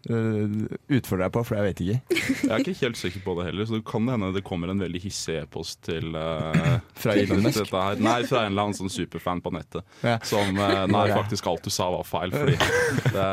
utfordre 0.07 1.25
deg 1.25 1.33
på, 1.35 1.43
for 1.47 1.57
jeg 1.57 1.67
vet 1.67 1.81
ikke. 1.83 2.17
Jeg 2.27 2.51
er 2.53 2.63
ikke 2.63 2.75
helt 2.81 2.99
sikker 2.99 3.23
på 3.25 3.35
det 3.39 3.47
heller, 3.49 3.67
så 3.67 3.77
det 3.77 3.85
kan 3.87 4.07
hende 4.11 4.31
det 4.35 4.43
kommer 4.47 4.71
en 4.71 4.83
veldig 4.83 5.01
hissig 5.03 5.39
e-post 5.41 5.81
til 5.87 6.15
uh, 6.15 6.77
Fra 7.01 7.15
Elon 7.17 7.43
Musk? 7.43 7.73
Nei, 8.03 8.19
fra 8.29 8.45
en 8.45 8.53
eller 8.53 8.67
annen 8.67 8.77
sånn 8.77 8.93
superfan 8.93 9.41
på 9.43 9.53
nettet. 9.55 9.85
Ja. 10.05 10.17
Som 10.27 10.59
uh, 10.59 10.85
Nei, 10.91 11.07
faktisk 11.15 11.49
alt 11.51 11.65
du 11.67 11.73
sa 11.73 11.89
var 11.93 12.07
feil, 12.07 12.35
fordi 12.35 12.57
det 13.15 13.27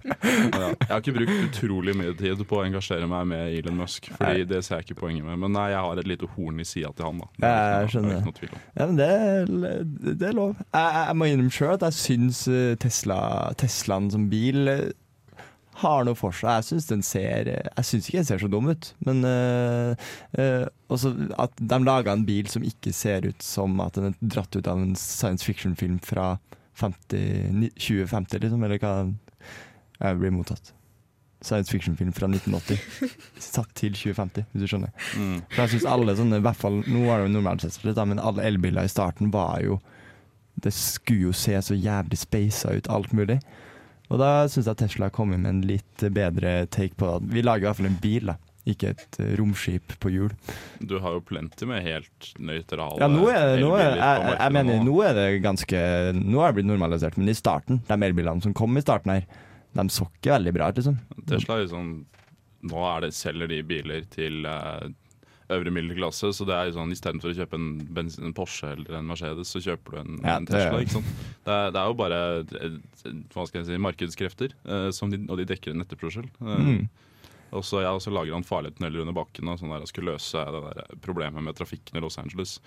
ja. 0.00 0.70
Jeg 0.70 0.88
har 0.88 1.00
ikke 1.00 1.14
brukt 1.14 1.32
utrolig 1.44 1.92
mye 1.98 2.12
tid 2.18 2.40
på 2.48 2.58
å 2.58 2.64
engasjere 2.64 3.06
meg 3.10 3.26
med 3.30 3.54
Elon 3.58 3.78
Musk, 3.80 4.08
Fordi 4.16 4.46
det 4.48 4.62
ser 4.66 4.80
jeg 4.80 4.90
ikke 4.90 5.00
poenget 5.02 5.26
med. 5.26 5.38
Men 5.42 5.54
nei, 5.54 5.68
jeg 5.72 5.82
har 5.84 6.00
et 6.00 6.08
lite 6.08 6.28
horn 6.36 6.62
i 6.62 6.66
sida 6.66 6.92
til 6.96 7.08
han, 7.08 7.22
da. 7.22 7.28
Det 7.36 7.50
er 7.50 7.74
jeg 7.74 7.92
skjønner. 7.94 8.22
det 8.26 8.48
er. 8.48 8.64
Ja, 8.80 8.86
men 8.86 8.98
det, 9.00 10.16
det 10.20 10.28
er 10.30 10.36
lov. 10.36 10.54
Jeg, 10.60 10.94
jeg 10.96 11.10
jeg 11.10 11.18
må 11.18 11.28
innrømme 11.28 11.54
sjøl 11.54 11.74
at 11.74 11.86
jeg 11.88 11.98
syns 11.98 12.42
eh, 12.50 12.74
Tesla, 12.80 13.20
Teslaen 13.58 14.10
som 14.12 14.28
bil 14.30 14.70
eh, 14.70 14.90
har 15.80 16.04
noe 16.06 16.18
for 16.18 16.34
seg. 16.36 16.60
Jeg 16.60 16.68
syns 16.68 16.88
den 16.90 17.04
ser 17.06 17.50
Jeg 17.50 17.86
syns 17.86 18.08
ikke 18.08 18.20
den 18.20 18.28
ser 18.28 18.42
så 18.42 18.50
dum 18.52 18.70
ut, 18.70 18.90
men 19.06 19.24
eh, 19.28 20.08
eh, 20.40 20.66
også 20.92 21.14
at 21.40 21.56
de 21.60 21.80
laga 21.84 22.14
en 22.14 22.26
bil 22.28 22.50
som 22.52 22.64
ikke 22.66 22.92
ser 22.96 23.28
ut 23.28 23.44
som 23.44 23.80
at 23.84 23.98
den 23.98 24.10
er 24.10 24.18
dratt 24.36 24.56
ut 24.56 24.68
av 24.70 24.80
en 24.80 24.96
science 24.98 25.46
fiction-film 25.46 26.00
fra 26.04 26.34
50, 26.80 27.72
2050, 27.76 28.44
liksom, 28.44 28.64
eller 28.64 28.80
hva 28.80 28.94
jeg 30.00 30.20
blir 30.20 30.32
mottatt. 30.32 30.72
Science 31.44 31.72
fiction-film 31.72 32.12
fra 32.12 32.28
1980. 32.28 33.14
Satt 33.40 33.72
til 33.78 33.94
2050, 33.96 34.44
hvis 34.52 34.64
du 34.64 34.68
skjønner. 34.68 34.92
Mm. 35.16 35.38
For 35.48 35.64
jeg 35.64 35.74
synes 35.74 35.88
alle 35.88 36.16
sånne, 36.18 36.40
i 36.40 36.44
hvert 36.44 36.60
fall, 36.60 36.82
Nå 36.84 37.06
var 37.06 37.20
det 37.20 37.30
jo 37.30 37.34
normalt 37.38 37.64
sett 37.64 37.80
litt, 37.86 38.00
men 38.10 38.20
alle 38.20 38.44
elbiler 38.48 38.88
i 38.88 38.92
starten 38.92 39.32
var 39.32 39.62
jo 39.64 39.80
Det 40.60 40.72
skulle 40.76 41.30
jo 41.30 41.32
se 41.36 41.54
så 41.64 41.76
jævlig 41.76 42.18
spasa 42.20 42.74
ut, 42.76 42.90
alt 42.92 43.14
mulig. 43.16 43.38
Og 44.10 44.18
da 44.18 44.30
syns 44.50 44.66
jeg 44.66 44.78
Tesla 44.80 45.08
har 45.08 45.14
kommet 45.14 45.40
med 45.42 45.52
en 45.54 45.66
litt 45.68 46.04
bedre 46.14 46.64
take 46.72 46.96
på 46.98 47.06
det. 47.06 47.30
Vi 47.34 47.44
lager 47.46 47.66
i 47.66 47.68
hvert 47.70 47.78
fall 47.78 47.90
en 47.92 48.00
bil, 48.02 48.32
da. 48.32 48.36
Ikke 48.68 48.90
et 48.92 49.16
eh, 49.22 49.30
romskip 49.38 49.94
på 50.02 50.10
hjul. 50.12 50.32
Du 50.84 50.98
har 51.00 51.14
jo 51.16 51.22
plenty 51.24 51.64
med 51.68 51.80
helt 51.86 52.26
nøytrale 52.36 53.00
Ja, 53.00 53.08
nå 53.08 53.22
er, 53.32 53.54
nå 53.62 53.70
er, 53.78 53.96
jeg, 53.96 54.34
jeg 54.36 54.54
mener, 54.56 54.82
nå. 54.84 54.96
er 55.06 55.16
det 55.16 55.24
ganske 55.44 55.80
Nå 56.18 56.42
har 56.42 56.52
det 56.52 56.58
blitt 56.58 56.68
normalisert, 56.68 57.16
men 57.16 57.32
i 57.32 57.36
starten, 57.38 57.80
de 57.88 57.96
elbilene 57.96 58.44
som 58.44 58.52
kom 58.56 58.76
i 58.76 58.82
starten 58.84 59.14
her, 59.14 59.24
de 59.78 59.86
så 59.94 60.04
ikke 60.10 60.34
veldig 60.34 60.52
bra 60.58 60.68
ut, 60.68 60.80
liksom. 60.82 60.98
Tesla 61.30 61.56
er 61.56 61.64
jo 61.64 61.70
sånn 61.72 61.90
Nå 62.70 62.84
er 62.90 63.06
det, 63.06 63.14
selger 63.16 63.48
de 63.48 63.62
biler 63.64 64.04
til 64.12 64.44
eh, 64.44 64.90
øvre 65.56 65.72
middelklasse, 65.74 66.30
så 66.36 66.46
det 66.48 66.54
er 66.56 66.70
jo 66.70 66.76
sånn 66.78 66.94
istedenfor 66.94 67.32
å 67.32 67.36
kjøpe 67.40 67.58
en, 67.58 67.68
bensin, 67.96 68.24
en 68.30 68.34
Porsche 68.36 68.70
eller 68.76 68.98
en 69.00 69.08
Mercedes, 69.10 69.50
så 69.52 69.62
kjøper 69.64 69.96
du 69.96 70.00
en, 70.04 70.16
Ja, 70.24 70.36
en 70.38 70.46
Tesla. 70.48 70.80
ikke 70.84 70.96
sant? 70.98 71.12
Det 71.46 71.56
er, 71.58 71.70
det 71.74 71.82
er 71.82 71.90
jo 71.92 71.98
bare 72.00 72.20
eh, 72.40 72.78
hva 73.34 73.46
skal 73.48 73.60
jeg 73.62 73.68
si, 73.70 73.78
markedskrefter, 73.82 74.54
eh, 74.64 74.88
som 74.96 75.10
de, 75.12 75.20
og 75.28 75.38
de 75.42 75.48
dekker 75.50 75.74
en 75.76 75.84
etterspørsel. 75.86 76.30
Eh, 76.40 76.64
Mm. 76.70 76.88
Og 77.50 77.64
så, 77.66 77.80
ja, 77.82 77.90
lager 78.14 78.36
han 78.36 78.44
farlige 78.46 78.76
tunneler 78.78 79.00
under 79.02 79.16
bakken 79.16 79.48
og 79.50 79.56
sånn 79.58 79.72
der, 79.74 79.82
og 79.82 79.88
skulle 79.90 80.12
løse 80.14 80.38
det 80.54 80.60
der 80.68 80.84
problemet 81.02 81.42
med 81.42 81.56
trafikken 81.58 81.98
i 81.98 82.02
Los 82.04 82.14
Angeles 82.22 82.60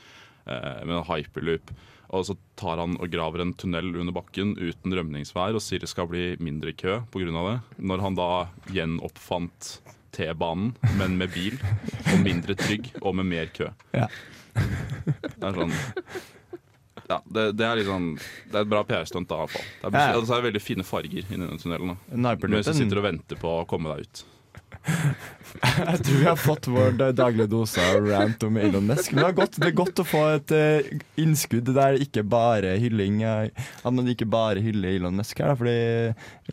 eh, 0.43 0.81
med 0.83 0.97
en 0.97 1.05
hyperloop. 1.07 1.71
Og 2.13 2.25
så 2.27 2.35
tar 2.59 2.81
han 2.81 2.97
og 2.99 3.07
graver 3.13 3.39
en 3.45 3.53
tunnel 3.55 3.93
under 3.95 4.11
bakken 4.11 4.51
uten 4.59 4.91
rømningsvær 4.91 5.55
og 5.55 5.63
sier 5.63 5.79
det 5.79 5.87
skal 5.87 6.09
bli 6.11 6.33
mindre 6.43 6.73
kø 6.75 6.97
pga. 7.15 7.31
det. 7.31 7.55
Når 7.79 8.03
han 8.03 8.19
da 8.19 8.27
gjenoppfant 8.75 9.77
T-banen, 10.13 10.73
men 10.99 11.17
med 11.19 11.33
bil, 11.33 11.57
og 12.13 12.21
mindre 12.23 12.55
trygg 12.59 12.91
og 13.01 13.15
med 13.19 13.29
mer 13.31 13.51
kø. 13.55 13.71
Ja. 13.95 14.07
Det 14.53 15.41
er 15.49 15.57
sånn 15.57 15.73
ja, 17.09 17.17
det, 17.25 17.45
det 17.59 17.65
er 17.65 17.81
sånn 17.87 18.05
Det 18.15 18.53
er 18.55 18.61
et 18.61 18.69
bra 18.71 18.83
PR-stunt, 18.87 19.27
da. 19.27 19.35
i 19.35 19.43
hvert 19.43 19.55
fall. 19.57 19.65
Det 19.81 19.89
er, 19.89 19.97
Ja, 20.13 20.19
altså, 20.19 20.29
det 20.29 20.37
er 20.37 20.45
veldig 20.47 20.61
fine 20.63 20.85
farger 20.87 21.25
inni 21.33 21.47
den 21.49 21.59
tunnelen. 21.61 21.97
da 22.13 22.35
Mens 22.47 22.69
du 22.69 22.77
sitter 22.77 23.01
og 23.01 23.07
venter 23.09 23.39
på 23.41 23.51
å 23.59 23.65
komme 23.69 23.91
deg 23.93 24.07
ut. 24.07 24.23
Jeg 25.63 25.99
tror 26.03 26.17
vi 26.17 26.25
har 26.25 26.39
fått 26.39 26.67
vår 26.71 26.95
daglige 27.15 27.47
dose 27.51 27.81
av 27.93 28.07
rant 28.09 28.43
om 28.43 28.57
Elon 28.59 28.87
Musk. 28.89 29.13
Men 29.13 29.21
det 29.21 29.29
er 29.29 29.35
godt, 29.37 29.59
det 29.61 29.67
er 29.69 29.75
godt 29.77 30.01
å 30.01 30.05
få 30.07 30.23
et 30.33 30.53
uh, 30.55 31.03
innskudd 31.21 31.69
der 31.75 31.99
ikke 32.03 32.23
bare 32.27 32.73
hylling 32.81 33.21
At 33.23 33.91
man 33.93 34.09
ikke 34.11 34.27
bare 34.29 34.63
hyller 34.63 34.97
Elon 34.97 35.19
Musk 35.19 35.39
her, 35.39 35.53
da, 35.53 35.59
fordi 35.59 35.75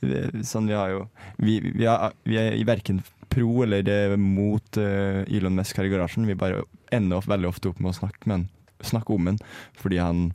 eh, 0.05 0.43
sånn 0.47 0.69
vi 0.71 0.77
har 0.77 0.93
jo 0.93 1.07
Vi, 1.41 1.57
vi, 1.65 1.87
har, 1.89 2.15
vi 2.29 2.39
er 2.41 2.59
verken 2.69 3.01
pro 3.31 3.63
eller 3.65 3.89
eh, 3.89 4.17
mot 4.21 4.81
uh, 4.81 5.23
Elon 5.27 5.57
Musk 5.59 5.79
her 5.79 5.89
i 5.89 5.93
garasjen. 5.93 6.29
Vi 6.29 6.39
bare 6.39 6.65
ender 6.95 7.21
opp 7.21 7.31
veldig 7.31 7.51
ofte 7.51 7.71
opp 7.71 7.81
med 7.83 7.95
å 7.95 7.99
snakke, 8.03 8.27
men, 8.31 8.49
snakke 8.85 9.15
om 9.15 9.31
ham 9.31 9.41
fordi 9.79 10.01
han 10.03 10.29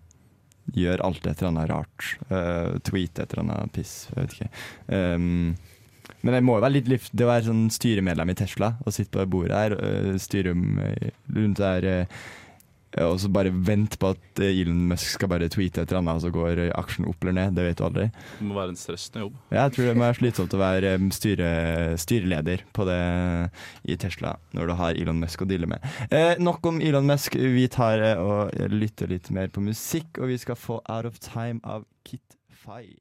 gjør 0.73 1.03
alltid 1.05 1.31
et 1.31 1.41
eller 1.41 1.51
annet 1.51 1.71
rart. 1.71 2.11
Uh, 2.31 2.81
tweet 2.87 3.19
et 3.19 3.33
eller 3.35 3.45
annet 3.45 3.73
piss. 3.75 4.07
Jeg 4.09 4.17
vet 4.17 4.37
ikke. 4.37 4.51
Um, 4.89 5.55
men 6.21 6.37
det 6.37 6.41
må 6.45 6.57
jo 6.57 6.65
være 6.65 6.77
litt 6.77 6.89
lyft 6.91 7.13
det 7.13 7.27
å 7.27 7.31
være 7.31 7.49
sånn 7.49 7.67
styremedlem 7.73 8.33
i 8.33 8.39
Tesla 8.39 8.73
og 8.83 8.95
sitte 8.95 9.13
på 9.13 9.21
det 9.21 9.29
bordet 9.33 9.59
her, 9.59 9.77
øh, 9.77 10.15
styre 10.21 10.55
øh, 10.55 11.13
rundt 11.35 11.61
der 11.61 11.89
øh, 11.91 12.17
og 13.03 13.17
så 13.19 13.27
bare 13.33 13.51
vente 13.51 13.97
på 13.99 14.13
at 14.13 14.39
Elon 14.39 14.85
Musk 14.87 15.17
skal 15.17 15.29
bare 15.31 15.49
tweete 15.51 15.83
et 15.83 15.91
eller 15.91 15.99
annet, 15.99 16.15
og 16.15 16.23
så 16.23 16.31
går 16.31 16.61
aksjen 16.77 17.07
opp 17.09 17.25
eller 17.25 17.35
ned. 17.35 17.57
Det 17.57 17.65
vet 17.65 17.79
du 17.79 17.83
aldri. 17.83 18.05
Det 18.39 18.47
må 18.47 18.55
være 18.55 18.71
en 18.71 18.79
stressende 18.79 19.25
jobb. 19.25 19.37
Jeg 19.51 19.73
tror 19.75 19.89
det 19.89 19.95
må 19.97 20.05
være 20.05 20.19
slitsomt 20.21 20.55
å 20.55 20.61
være 20.61 20.93
styre, 21.17 21.49
styreleder 21.99 22.63
på 22.75 22.87
det 22.87 23.01
i 23.91 23.99
Tesla 23.99 24.37
når 24.55 24.71
du 24.71 24.77
har 24.79 25.01
Elon 25.01 25.19
Musk 25.19 25.43
å 25.43 25.49
deale 25.49 25.67
med. 25.75 25.83
Eh, 26.07 26.39
nok 26.39 26.71
om 26.71 26.79
Elon 26.79 27.09
Musk. 27.11 27.35
Vi 27.35 27.67
tar 27.73 28.05
og 28.15 28.55
lytter 28.71 29.11
litt 29.11 29.27
mer 29.35 29.51
på 29.51 29.63
musikk, 29.65 30.21
og 30.21 30.31
vi 30.31 30.39
skal 30.39 30.59
få 30.59 30.79
Out 30.85 31.11
of 31.11 31.19
Time 31.19 31.59
av 31.67 31.83
Kit 32.07 32.39
Fay. 32.63 32.95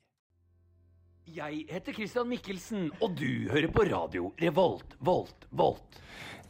Jeg 1.35 1.64
heter 1.66 1.97
Christian 1.97 2.29
Mikkelsen, 2.31 2.85
og 3.03 3.16
du 3.18 3.49
hører 3.51 3.66
på 3.75 3.83
radio 3.88 4.29
Revolt, 4.38 4.92
Volt, 5.03 5.47
Volt. 5.51 5.97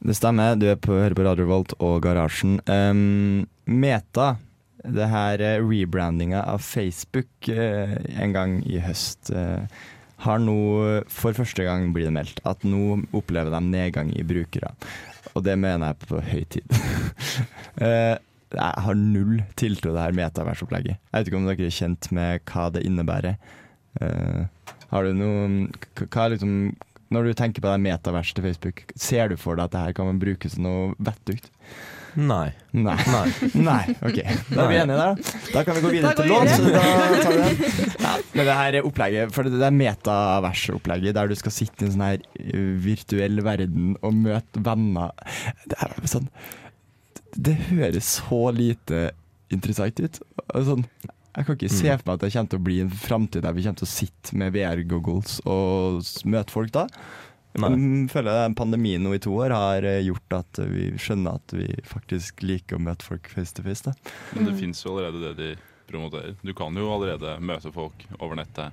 Det 0.05 0.12
stemmer, 0.18 0.59
du 0.61 0.66
på, 0.77 0.92
hører 0.99 1.16
på 1.16 1.25
Radio 1.25 1.47
Revolt 1.47 1.73
og 1.79 2.03
Garasjen. 2.05 2.59
Um, 2.68 3.47
Meta, 3.64 4.35
det 4.85 5.09
her 5.09 5.40
eh, 5.40 5.64
rebrandinga 5.64 6.42
av 6.53 6.61
Facebook 6.61 7.49
uh, 7.49 7.97
en 8.12 8.37
gang 8.37 8.59
i 8.68 8.83
høst, 8.85 9.33
uh, 9.33 9.64
har 10.27 10.44
nå 10.44 10.59
for 11.09 11.33
første 11.33 11.64
gang 11.64 11.88
blitt 11.97 12.12
meldt 12.12 12.44
at 12.44 12.68
nå 12.68 13.01
opplever 13.16 13.57
de 13.57 13.64
nedgang 13.64 14.12
i 14.12 14.27
brukere. 14.27 14.75
Og 15.33 15.49
det 15.49 15.57
mener 15.64 15.94
jeg 15.94 16.12
på 16.12 16.20
høy 16.29 16.44
tid. 16.59 16.79
uh, 17.81 18.20
jeg 18.61 18.87
har 18.90 19.01
null 19.01 19.38
tiltro 19.57 19.88
til 19.88 19.97
det 19.97 20.09
her 20.11 20.20
metaversopplegget. 20.20 21.01
Jeg 21.01 21.16
vet 21.16 21.33
ikke 21.33 21.40
om 21.40 21.53
dere 21.55 21.70
er 21.73 21.79
kjent 21.81 22.12
med 22.12 22.51
hva 22.53 22.68
det 22.77 22.85
innebærer. 22.85 23.62
Eh, 24.02 24.70
har 24.90 25.07
du 25.07 25.14
noe 25.14 25.68
Hva 26.00 26.24
er 26.24 26.35
liksom 26.35 26.54
Når 27.14 27.28
du 27.28 27.35
tenker 27.38 27.62
på 27.62 27.70
det 27.70 27.83
metaverset 27.85 28.35
til 28.38 28.46
Facebook, 28.48 28.80
ser 28.98 29.30
du 29.30 29.37
for 29.38 29.54
deg 29.59 29.68
at 29.68 29.74
det 29.74 29.83
her 29.85 29.94
kan 29.96 30.09
man 30.09 30.22
bruke 30.22 30.50
til 30.50 30.64
noe 30.64 30.94
vettugt? 30.98 31.50
Nei. 32.14 32.52
Nei. 32.70 32.94
Nei. 33.11 33.28
Nei, 33.68 33.94
ok. 34.07 34.18
Da 34.54 34.64
er 34.64 34.68
vi 34.70 34.76
enige 34.78 34.98
der, 34.98 35.16
da. 35.18 35.38
Da 35.50 35.62
kan 35.66 35.74
vi 35.76 35.83
gå 35.83 35.90
videre 35.96 36.12
til 36.14 36.28
lån. 36.30 36.50
Ja, 38.04 38.12
men 38.35 38.46
det 38.46 38.57
her 38.59 38.78
er 38.78 38.87
opplegget, 38.87 39.35
for 39.35 39.50
det 39.50 39.59
er 39.66 39.74
metaversopplegget 39.74 41.16
der 41.16 41.30
du 41.30 41.35
skal 41.38 41.54
sitte 41.54 41.83
i 41.85 41.88
en 41.88 41.94
sånn 41.96 42.07
her 42.07 42.22
eh, 42.38 42.70
virtuell 42.85 43.42
verden 43.46 43.96
og 43.98 44.14
møte 44.14 44.62
venner. 44.62 45.11
Det 45.66 45.80
er 45.83 45.96
sånn 46.11 46.30
Det 47.35 47.57
høres 47.72 48.12
så 48.20 48.40
lite 48.54 49.09
interessant 49.54 49.98
ut. 50.02 50.22
Sånn, 50.70 50.87
jeg 51.37 51.47
kan 51.47 51.57
ikke 51.59 51.70
se 51.75 51.90
for 51.99 52.07
meg 52.07 52.14
at 52.14 52.20
det 52.25 52.33
kommer 52.35 52.51
til 52.55 52.59
å 52.61 52.64
bli 52.68 52.81
en 52.85 52.90
framtid 52.90 53.42
der 53.42 53.53
vi 53.57 53.62
kommer 53.66 53.81
til 53.83 53.88
å 53.88 53.92
sitte 53.94 54.37
med 54.38 54.53
VR-goggles 54.55 55.40
og 55.51 56.03
møte 56.31 56.55
folk 56.55 56.70
da. 56.73 56.87
Jeg 57.55 58.09
føler 58.11 58.40
den 58.42 58.55
pandemien 58.59 59.03
nå 59.07 59.12
i 59.14 59.20
to 59.23 59.31
år 59.38 59.53
har 59.55 59.85
eh, 59.87 60.01
gjort 60.03 60.35
at 60.40 60.59
vi 60.66 60.88
skjønner 60.99 61.37
at 61.38 61.53
vi 61.55 61.68
faktisk 61.87 62.42
liker 62.42 62.81
å 62.81 62.83
møte 62.83 63.07
folk 63.07 63.29
face 63.31 63.55
to 63.55 63.62
face. 63.62 63.85
Da. 63.87 63.92
Men 64.35 64.49
det 64.49 64.55
Mm. 64.57 64.59
fins 64.59 64.83
jo 64.85 64.97
allerede 64.97 65.20
det 65.23 65.37
de 65.38 65.51
promoterer. 65.87 66.35
Du 66.42 66.51
kan 66.55 66.75
jo 66.75 66.88
allerede 66.90 67.37
møte 67.40 67.70
folk 67.73 67.94
over 68.18 68.35
nettet 68.40 68.73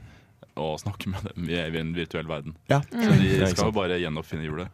og 0.57 0.79
snakke 0.81 1.07
med 1.13 1.21
dem 1.29 1.45
i 1.49 1.59
en 1.79 1.93
virtuell 1.93 2.25
verden. 2.27 2.55
Ja. 2.69 2.81
Så 2.89 3.13
de 3.21 3.45
skal 3.53 3.69
jo 3.69 3.75
bare 3.75 3.99
gjenoppfinne 4.01 4.43
hjulet. 4.49 4.67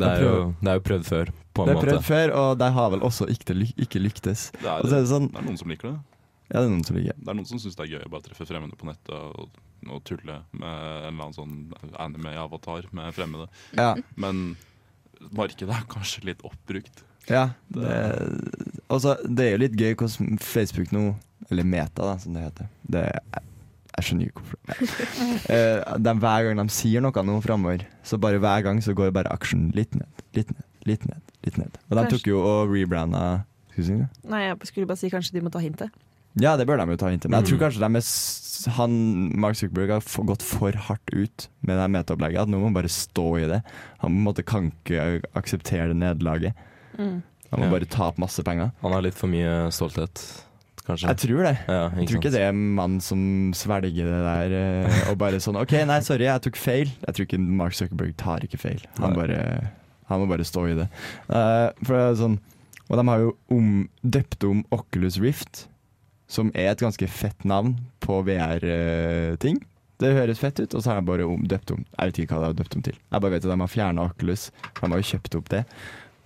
Det 0.00 0.08
er, 0.08 0.22
jo, 0.24 0.54
det 0.60 0.70
er 0.72 0.80
jo 0.80 0.84
prøvd 0.88 1.04
før, 1.06 1.30
på 1.54 1.62
en 1.62 1.68
Det 1.68 1.74
er 1.74 1.78
måte. 1.78 1.86
prøvd 1.90 2.06
før, 2.08 2.32
og 2.40 2.58
de 2.58 2.70
har 2.72 2.90
vel 2.96 3.00
også 3.06 3.28
ikke, 3.30 3.54
ly- 3.54 3.74
ikke 3.84 4.00
lyktes. 4.02 4.48
Det 4.56 4.64
er, 4.64 4.80
Og 4.80 4.88
så 4.88 4.96
er 4.96 5.04
det 5.04 5.12
sånn, 5.12 5.28
det 5.30 5.38
er 5.42 5.46
noen 5.50 5.58
som 5.60 5.68
liker 5.68 5.92
det. 5.92 5.98
Ja, 6.48 6.58
det 6.58 6.64
er 6.64 6.72
noen 6.72 6.84
som 6.84 6.98
liker 6.98 7.20
Det 7.20 7.30
er 7.30 7.38
noen 7.38 7.48
som 7.48 7.60
syns 7.62 7.78
det 7.78 7.84
er 7.86 7.94
gøy 7.94 8.02
å 8.06 8.10
bare 8.12 8.26
treffe 8.26 8.46
fremmede 8.48 8.76
på 8.78 8.88
nettet 8.88 9.14
og, 9.14 9.54
og 9.88 10.02
tulle 10.08 10.42
med 10.50 10.68
en 10.68 11.06
eller 11.12 11.28
annen 11.28 11.36
sånn 11.36 11.94
anime-avatar 12.02 12.90
med 12.96 13.14
fremmede. 13.16 13.48
Ja. 13.78 13.94
Men 14.20 14.52
markedet 15.30 15.74
er 15.74 15.88
kanskje 15.90 16.26
litt 16.28 16.44
oppbrukt. 16.46 17.04
Ja. 17.30 17.50
Det, 17.68 17.94
også, 18.90 19.16
det 19.24 19.46
er 19.46 19.54
jo 19.54 19.62
litt 19.62 19.78
gøy 19.78 19.94
hvordan 19.94 20.40
Facebook 20.42 20.92
nå, 20.94 21.12
eller 21.50 21.66
Meta 21.68 22.12
da, 22.12 22.18
som 22.20 22.36
det 22.36 22.44
heter 22.46 22.68
det, 22.92 23.04
jeg, 23.06 23.42
jeg 23.92 24.06
skjønner 24.06 24.30
ikke 24.30 24.42
hvorfor. 24.42 24.60
uh, 25.46 25.96
de, 26.06 26.14
hver 26.24 26.48
gang 26.48 26.62
de 26.62 26.66
sier 26.74 27.04
noe 27.04 27.26
nå 27.28 27.38
framover, 27.44 27.86
så 28.06 28.18
bare 28.20 28.42
hver 28.42 28.66
gang 28.66 28.82
så 28.84 28.96
går 28.98 29.14
bare 29.14 29.32
aksjen 29.34 29.70
litt 29.76 29.96
ned, 29.98 30.24
litt 30.36 30.52
ned, 30.52 30.68
litt 30.88 31.08
ned. 31.08 31.34
litt 31.46 31.60
ned. 31.60 31.80
Og 31.88 31.98
de 31.98 32.06
tok 32.16 32.30
jo 32.32 32.42
og 32.42 32.72
rebranda 32.72 33.42
Skulle 33.72 33.84
du 33.84 33.88
si 33.88 34.00
det? 34.02 34.08
Nei, 34.28 34.46
jeg 34.48 34.68
skulle 34.68 34.88
bare 34.90 35.00
si 35.00 35.08
kanskje 35.12 35.38
de 35.38 35.44
må 35.44 35.52
ta 35.52 35.62
hintet. 35.62 35.94
Ja, 36.40 36.56
det 36.56 36.66
bør 36.66 36.78
de 36.80 36.86
jo 36.94 36.96
ta 36.96 37.10
hintet. 37.12 37.28
Men 37.30 37.42
jeg 37.42 37.50
tror 37.52 37.58
Mm. 37.58 37.64
kanskje 37.66 37.80
de 37.82 37.96
er 37.98 38.72
han, 38.76 38.92
Mark 39.40 39.56
Zuckerberg 39.58 39.90
har 39.90 40.24
gått 40.24 40.42
for 40.42 40.72
hardt 40.72 41.10
ut 41.12 41.48
med 41.66 41.76
det 41.76 41.88
metaopplegget. 41.90 42.42
At 42.42 42.48
nå 42.48 42.58
må 42.60 42.64
han 42.70 42.74
bare 42.74 42.88
stå 42.88 43.24
i 43.42 43.48
det. 43.50 43.62
Han 44.00 44.10
på 44.12 44.16
en 44.16 44.24
måte 44.24 44.44
kan 44.46 44.70
ikke 44.70 45.22
akseptere 45.34 45.88
det 45.88 45.96
nederlaget. 45.96 46.54
Mm. 46.98 47.22
Han 47.50 47.60
må 47.60 47.64
Ja. 47.64 47.70
bare 47.70 47.84
ta 47.86 48.06
opp 48.08 48.18
masse 48.18 48.42
penger. 48.42 48.70
Han 48.82 48.92
har 48.92 49.02
litt 49.02 49.14
for 49.14 49.26
mye 49.26 49.68
stolthet, 49.70 50.42
kanskje. 50.86 51.08
Jeg 51.08 51.16
tror 51.18 51.42
det. 51.42 51.58
Ja, 51.68 51.88
Jeg 51.90 52.08
tror 52.08 52.20
ikke 52.20 52.30
det 52.32 52.40
er 52.40 52.48
en 52.48 52.74
mann 52.74 53.00
som 53.00 53.52
svelger 53.52 54.04
det 54.08 54.22
der 54.24 54.52
eh, 54.86 55.10
og 55.10 55.18
bare 55.18 55.36
sånn 55.40 55.56
OK, 55.60 55.72
nei, 55.84 56.00
sorry, 56.00 56.24
jeg 56.24 56.40
tok 56.42 56.56
feil. 56.56 56.86
Jeg 57.06 57.14
tror 57.14 57.26
ikke 57.26 57.40
Mark 57.40 57.72
Zuckerberg 57.74 58.16
tar 58.16 58.38
ikke 58.40 58.58
feil. 58.58 58.80
Han, 59.00 59.12
bare, 59.14 59.70
han 60.08 60.20
må 60.20 60.28
bare 60.28 60.44
stå 60.44 60.70
i 60.70 60.74
det. 60.74 60.88
Uh, 61.28 61.70
for 61.84 61.92
det 61.98 62.06
er 62.12 62.14
sånn 62.22 62.38
Og 62.90 62.96
de 62.98 63.08
har 63.08 63.18
jo 63.18 63.36
om, 63.50 63.88
døpt 64.04 64.44
om 64.44 64.64
Oculus 64.70 65.18
Rift, 65.18 65.66
som 66.32 66.52
er 66.56 66.70
et 66.72 66.82
ganske 66.82 67.08
fett 67.12 67.44
navn 67.48 67.74
på 68.02 68.22
VR-ting. 68.26 69.60
Det 70.02 70.14
høres 70.16 70.40
fett 70.42 70.58
ut, 70.58 70.72
og 70.74 70.80
så 70.80 70.90
har 70.90 70.98
jeg 70.98 71.06
bare 71.10 71.26
døpt 71.46 71.74
om 71.76 71.82
Jeg 71.84 72.08
vet 72.08 72.22
ikke 72.22 72.34
hva 72.34 72.40
de 72.42 72.48
har 72.50 72.56
døpt 72.58 72.78
om 72.78 72.84
til. 72.88 72.96
Jeg 72.96 73.22
bare 73.22 73.34
vet 73.34 73.44
at 73.44 73.52
de 73.52 73.58
har 73.60 73.70
fjerna 73.70 74.06
Oculus. 74.08 74.48
De 74.80 74.88
har 74.88 75.02
jo 75.02 75.10
kjøpt 75.12 75.36
opp 75.38 75.52
det. 75.52 75.62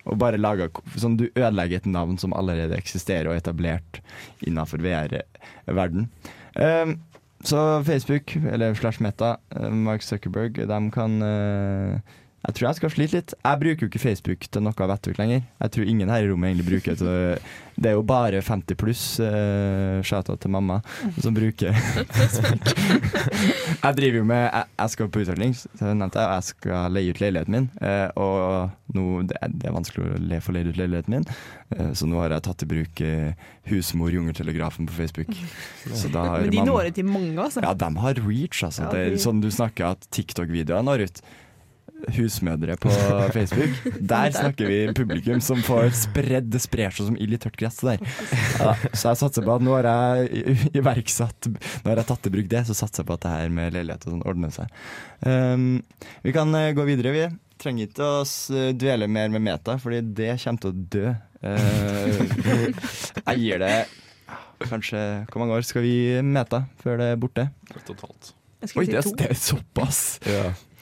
Og 0.06 0.18
bare 0.22 0.38
laget, 0.38 0.78
sånn, 0.94 1.18
Du 1.18 1.26
ødelegger 1.26 1.82
et 1.82 1.90
navn 1.90 2.16
som 2.22 2.34
allerede 2.36 2.78
eksisterer 2.78 3.28
og 3.28 3.34
er 3.34 3.42
etablert 3.42 4.00
innenfor 4.46 4.80
VR-verden. 4.84 6.06
Um, 6.54 6.96
så 7.44 7.82
Facebook, 7.84 8.36
eller 8.36 8.74
slash 8.74 9.02
Meta, 9.02 9.36
eh, 9.54 9.70
Mark 9.70 10.02
Zuckerberg, 10.02 10.56
de 10.66 10.78
kan 10.90 11.22
eh, 11.22 12.14
Jeg 12.46 12.54
tror 12.54 12.68
jeg 12.68 12.78
skal 12.78 12.90
slite 12.94 13.16
litt. 13.18 13.32
Jeg 13.42 13.58
bruker 13.62 13.82
jo 13.82 13.90
ikke 13.90 13.98
Facebook 14.02 14.44
til 14.54 14.62
noe 14.62 14.86
vettugt 14.92 15.18
lenger. 15.18 15.40
Jeg 15.64 15.72
tror 15.74 15.88
ingen 15.90 16.10
her 16.12 16.22
i 16.22 16.28
rommet 16.30 16.52
egentlig 16.52 16.68
bruker 16.68 16.98
det. 17.00 17.38
Det 17.76 17.90
er 17.90 17.96
jo 17.98 18.04
bare 18.08 18.38
50 18.40 18.78
pluss, 18.80 19.02
uh, 19.20 19.98
shout-out 20.06 20.40
til 20.40 20.52
mamma, 20.54 20.78
som 21.20 21.34
bruker 21.36 21.74
Jeg 23.84 23.96
driver 23.98 24.16
jo 24.16 24.24
med 24.24 24.40
Jeg, 24.46 24.64
jeg 24.78 24.92
skal 24.94 25.10
på 25.12 25.20
utvikling, 25.20 25.52
og 25.82 26.16
jeg 26.16 26.46
skal 26.48 26.94
leie 26.96 27.12
ut 27.12 27.20
leiligheten 27.20 27.56
min. 27.56 27.68
Uh, 27.82 28.08
og 28.16 28.94
nå, 28.96 29.04
det, 29.28 29.36
er, 29.42 29.52
det 29.52 29.68
er 29.68 29.76
vanskelig 29.76 30.06
å 30.06 30.20
le, 30.30 30.40
få 30.40 30.54
leid 30.56 30.70
ut 30.70 30.80
leiligheten 30.80 31.18
min, 31.18 31.26
uh, 31.74 31.90
så 31.98 32.08
nå 32.08 32.22
har 32.22 32.36
jeg 32.36 32.46
tatt 32.48 32.64
i 32.64 32.70
bruk 32.70 33.02
uh, 33.04 33.48
Husmor 33.68 34.14
Jungeltelegrafen 34.14 34.88
på 34.88 34.96
Facebook. 34.96 35.34
Så 35.90 36.08
da 36.14 36.24
har 36.30 36.46
Men 36.46 36.54
de 36.54 36.62
mamma- 36.62 36.70
når 36.72 36.92
ut 36.92 37.00
til 37.02 37.10
mange, 37.10 37.34
altså. 37.42 37.66
ja, 37.66 37.74
de 37.74 37.90
har 38.06 38.22
reach, 38.22 38.62
altså. 38.62 38.86
Ja, 38.86 38.92
det 38.94 39.04
er 39.04 39.18
sånn 39.26 39.42
du 39.44 39.50
snakker 39.52 39.92
at 39.96 40.08
TikTok-videoer 40.14 40.86
når 40.86 41.10
ut. 41.10 41.26
Husmødre 42.14 42.76
på 42.80 42.90
Facebook. 43.36 43.72
Der 44.00 44.30
snakker 44.34 44.68
vi 44.70 44.78
publikum 44.96 45.40
som 45.44 45.58
får 45.66 45.88
spredd 45.98 46.50
Det 46.54 46.60
sprer 46.62 46.94
seg 46.94 47.08
som 47.10 47.16
ild 47.20 47.34
i 47.34 47.40
tørt 47.42 47.56
gress 47.58 47.80
der. 47.82 47.98
Ja, 48.60 48.74
så 48.92 49.10
jeg 49.12 49.20
satser 49.22 49.46
på 49.46 49.56
at 49.56 49.64
nå 49.66 49.74
har 49.78 49.88
jeg 49.90 50.56
iverksatt 50.78 51.48
Nå 51.50 51.88
har 51.90 52.00
jeg 52.02 52.08
tatt 52.12 52.28
i 52.30 52.32
bruk 52.36 52.48
det, 52.52 52.62
så 52.68 52.76
satser 52.78 53.02
jeg 53.02 53.10
på 53.10 53.16
at 53.18 53.24
det 53.26 53.32
her 53.34 53.52
med 53.58 53.74
leilighet 53.76 54.06
og 54.06 54.14
sånn 54.16 54.24
ordner 54.28 54.54
seg. 54.54 54.70
Um, 55.26 55.66
vi 56.22 56.32
kan 56.36 56.54
eh, 56.58 56.70
gå 56.76 56.84
videre, 56.88 57.12
vi. 57.16 57.26
Trenger 57.62 57.88
ikke 57.88 58.06
å 58.06 58.24
dvele 58.76 59.06
mer 59.08 59.30
med 59.32 59.42
meta, 59.46 59.78
fordi 59.80 60.02
det 60.18 60.34
kommer 60.42 60.62
til 60.62 60.72
å 60.72 60.88
dø. 60.96 61.14
Uh, 61.46 62.72
jeg 63.26 63.42
gir 63.42 63.60
det 63.62 63.74
kanskje 64.66 65.00
Hvor 65.28 65.42
mange 65.42 65.52
år 65.58 65.66
skal 65.68 65.84
vi 65.84 65.92
meta 66.24 66.62
før 66.80 66.96
det 67.02 67.10
er 67.12 67.18
borte? 67.20 67.44
Ett 67.74 67.90
og 67.92 67.92
et 67.98 68.06
halvt. 68.06 68.30
Jeg 68.64 68.72
Oi, 68.80 68.86
det, 68.88 68.96
er- 68.96 69.04
såpass! 69.04 69.18
det 69.20 69.28
er 69.28 69.40
såpass! 69.42 70.00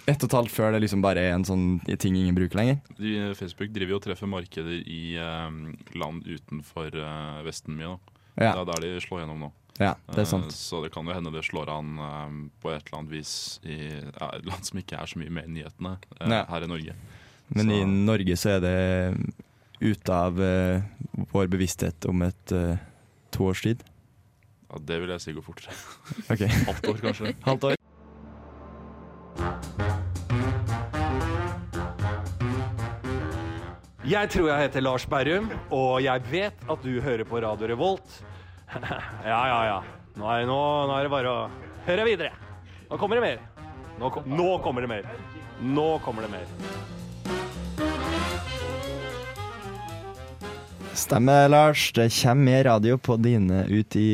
Ett 0.06 0.20
og 0.20 0.28
et 0.28 0.34
halvt 0.36 0.52
før 0.52 0.74
det 0.74 0.82
liksom 0.84 1.00
bare 1.04 1.22
er 1.24 1.32
en 1.32 1.44
sånn 1.48 1.78
ting 1.96 2.16
ingen 2.18 2.36
bruker 2.36 2.58
lenger. 2.60 2.80
De, 2.98 3.12
Facebook 3.38 3.70
driver 3.72 3.94
jo 3.94 4.00
og 4.00 4.04
treffer 4.04 4.28
markeder 4.28 4.82
i 4.84 5.14
eh, 5.16 5.54
land 5.96 6.26
utenfor 6.28 6.92
eh, 7.00 7.38
Vesten 7.46 7.78
mye. 7.78 7.94
Da. 7.94 8.18
Ja. 8.44 8.50
Det 8.52 8.60
er 8.60 8.68
der 8.72 8.84
de 8.84 9.04
slår 9.04 9.22
gjennom 9.22 9.46
nå. 9.46 9.52
Ja, 9.80 9.94
det 10.10 10.20
er 10.20 10.26
Eh, 10.26 10.28
sant. 10.30 10.52
så 10.54 10.82
det 10.84 10.92
kan 10.94 11.06
jo 11.08 11.14
hende 11.16 11.32
det 11.34 11.40
slår 11.48 11.72
an 11.72 11.94
eh, 11.98 12.36
på 12.62 12.70
et 12.74 12.84
eller 12.84 12.98
annet 13.00 13.14
vis 13.16 13.32
i 13.64 13.78
ja, 13.96 14.28
et 14.36 14.44
land 14.46 14.68
som 14.68 14.78
ikke 14.82 15.00
er 15.00 15.06
så 15.10 15.18
mye 15.22 15.32
med 15.34 15.48
i 15.48 15.54
nyhetene 15.56 15.96
eh, 16.20 16.28
Nei. 16.30 16.42
her 16.52 16.66
i 16.68 16.70
Norge. 16.70 16.94
Men 17.48 17.66
Så- 17.66 17.78
i 17.80 17.84
Norge 17.88 18.36
så 18.40 18.52
er 18.58 18.60
det 18.60 18.76
ute 19.80 20.14
av 20.14 20.38
eh, 20.40 20.82
vår 21.32 21.48
bevissthet 21.50 22.06
om 22.12 22.22
et 22.28 22.52
eh, 22.54 22.76
to 23.34 23.48
års 23.50 23.64
tid. 23.64 23.82
Ja, 24.70 24.78
det 24.84 25.00
vil 25.02 25.10
jeg 25.16 25.20
si 25.24 25.32
går 25.36 25.42
fortere. 25.48 25.74
Okay. 26.28 26.48
Halvt 26.68 26.88
år, 26.92 27.00
kanskje. 27.08 27.34
Halvt 27.48 27.64
år. 27.72 27.80
Jeg 34.04 34.28
tror 34.28 34.50
jeg 34.50 34.66
heter 34.66 34.82
Lars 34.84 35.06
Berrum, 35.08 35.46
og 35.72 36.02
jeg 36.04 36.20
vet 36.28 36.64
at 36.68 36.82
du 36.84 36.98
hører 37.00 37.24
på 37.24 37.38
Radio 37.40 37.70
Revolt. 37.70 38.18
ja, 39.24 39.38
ja, 39.48 39.60
ja. 39.64 39.78
Nå 40.20 40.26
er, 40.28 40.44
nå, 40.44 40.58
nå 40.90 40.98
er 40.98 41.06
det 41.06 41.12
bare 41.14 41.30
å 41.32 41.46
høre 41.86 42.04
videre. 42.04 42.34
Nå 42.90 42.98
kommer 43.00 43.16
det 43.16 43.24
mer. 43.24 43.40
Nå, 43.96 44.10
kom, 44.12 44.28
nå 44.28 44.50
kommer 44.60 44.84
det 44.84 44.90
mer. 44.92 45.08
Nå 45.64 45.86
kommer 46.04 46.26
det 46.26 46.34
mer. 46.34 46.52
Stemmer, 50.94 51.48
Lars. 51.48 51.92
Det 51.92 52.08
kommer 52.22 52.44
mer 52.44 52.64
radio 52.64 52.96
på 52.98 53.16
dine 53.18 53.64
ut 53.66 53.96
i 53.98 54.06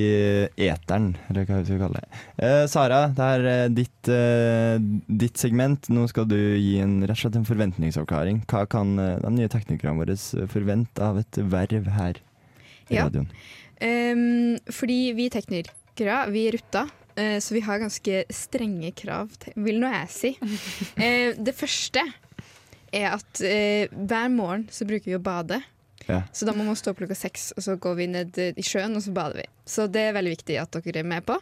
eteren, 0.57 1.11
eller 1.29 1.45
hva 1.45 1.59
vi 1.61 1.67
skal 1.69 1.81
kalle 1.83 2.01
det. 2.01 2.21
Eh, 2.41 2.63
Sara, 2.73 3.01
det 3.17 3.27
er 3.35 3.49
eh, 3.51 3.65
ditt, 3.77 4.09
eh, 4.09 4.79
ditt 5.21 5.37
segment. 5.41 5.91
Nå 5.93 6.07
skal 6.09 6.25
du 6.31 6.39
gi 6.39 6.79
en, 6.81 6.95
rett 7.05 7.13
og 7.19 7.21
slett 7.21 7.37
en 7.37 7.45
forventningsavklaring. 7.49 8.41
Hva 8.49 8.63
kan 8.73 8.95
eh, 8.99 9.19
de 9.21 9.33
nye 9.37 9.51
teknikerne 9.53 9.93
våre 10.01 10.17
forvente 10.51 11.05
av 11.05 11.21
et 11.21 11.41
verv 11.53 11.91
her 11.99 12.21
i 12.89 12.97
Ja. 12.97 13.05
radioen? 13.09 13.29
Um, 13.81 14.57
fordi 14.73 15.13
vi 15.17 15.29
teknikere, 15.33 16.23
vi 16.33 16.47
rutter. 16.57 16.89
eh, 17.17 17.39
så 17.45 17.55
vi 17.55 17.61
har 17.61 17.79
ganske 17.83 18.25
strenge 18.33 18.93
krav, 18.97 19.29
til, 19.39 19.53
vil 19.57 19.81
nå 19.83 19.93
jeg 19.93 20.09
si. 20.17 20.33
Eh, 21.01 21.35
det 21.37 21.55
første 21.57 22.07
er 22.93 23.13
at 23.19 23.41
eh, 23.45 23.85
hver 23.93 24.33
morgen 24.33 24.65
så 24.73 24.89
bruker 24.89 25.13
vi 25.13 25.19
å 25.19 25.23
bade. 25.23 25.61
Ja. 26.09 26.23
Så 26.33 26.47
da 26.49 26.55
må 26.57 26.65
man 26.67 26.79
stå 26.79 26.95
opp 26.95 27.03
klokka 27.03 27.19
seks, 27.19 27.51
og 27.57 27.65
så 27.67 27.77
går 27.81 27.99
vi 27.99 28.07
ned 28.11 28.41
i 28.57 28.65
sjøen, 28.65 28.97
og 28.97 29.05
så 29.05 29.13
bader 29.15 29.43
vi. 29.43 29.47
Så 29.69 29.87
det 29.93 30.09
er 30.09 30.17
veldig 30.17 30.33
viktig 30.39 30.57
at 30.63 30.81
dere 30.81 31.03
er 31.05 31.09
med 31.13 31.27
på. 31.29 31.37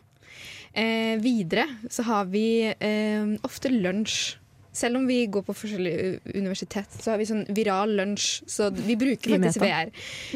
Eh, 0.73 1.17
videre 1.23 1.65
så 1.91 2.05
har 2.09 2.29
vi 2.33 2.45
eh, 2.69 3.33
ofte 3.47 3.73
lunsj. 3.73 4.37
Selv 4.79 5.01
om 5.01 5.07
vi 5.09 5.25
går 5.27 5.43
på 5.43 5.55
forskjellige 5.57 6.37
universitet, 6.39 6.93
så 7.03 7.11
har 7.11 7.19
vi 7.19 7.25
sånn 7.27 7.41
viral 7.57 7.97
lunsj. 7.99 8.27
Så 8.47 8.69
vi 8.77 8.95
bruker 9.01 9.33
faktisk? 9.35 9.63
VR. 9.65 9.91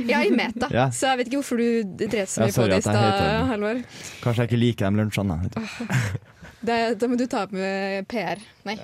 Ja, 0.09 0.23
i 0.27 0.33
Meta. 0.35 0.67
Ja. 0.79 0.89
Så 0.91 1.13
jeg 1.13 1.21
vet 1.21 1.31
ikke 1.31 1.43
hvorfor 1.43 1.61
du 1.63 2.07
dreit 2.09 2.33
så 2.33 2.43
Ja, 2.43 2.49
mye 2.49 2.57
på 2.57 2.67
det 2.73 2.81
i 2.81 2.87
stad. 2.89 3.21
Halvor. 3.53 3.83
Kanskje 4.25 4.43
jeg 4.43 4.51
ikke 4.51 4.63
liker 4.65 4.89
de 4.91 5.03
lunsjene. 5.03 5.37
da, 6.73 6.79
da 6.99 7.11
må 7.13 7.21
du 7.21 7.27
ta 7.31 7.45
opp 7.47 7.55
med 7.55 8.09
PR. 8.11 8.43
Nei, 8.67 8.79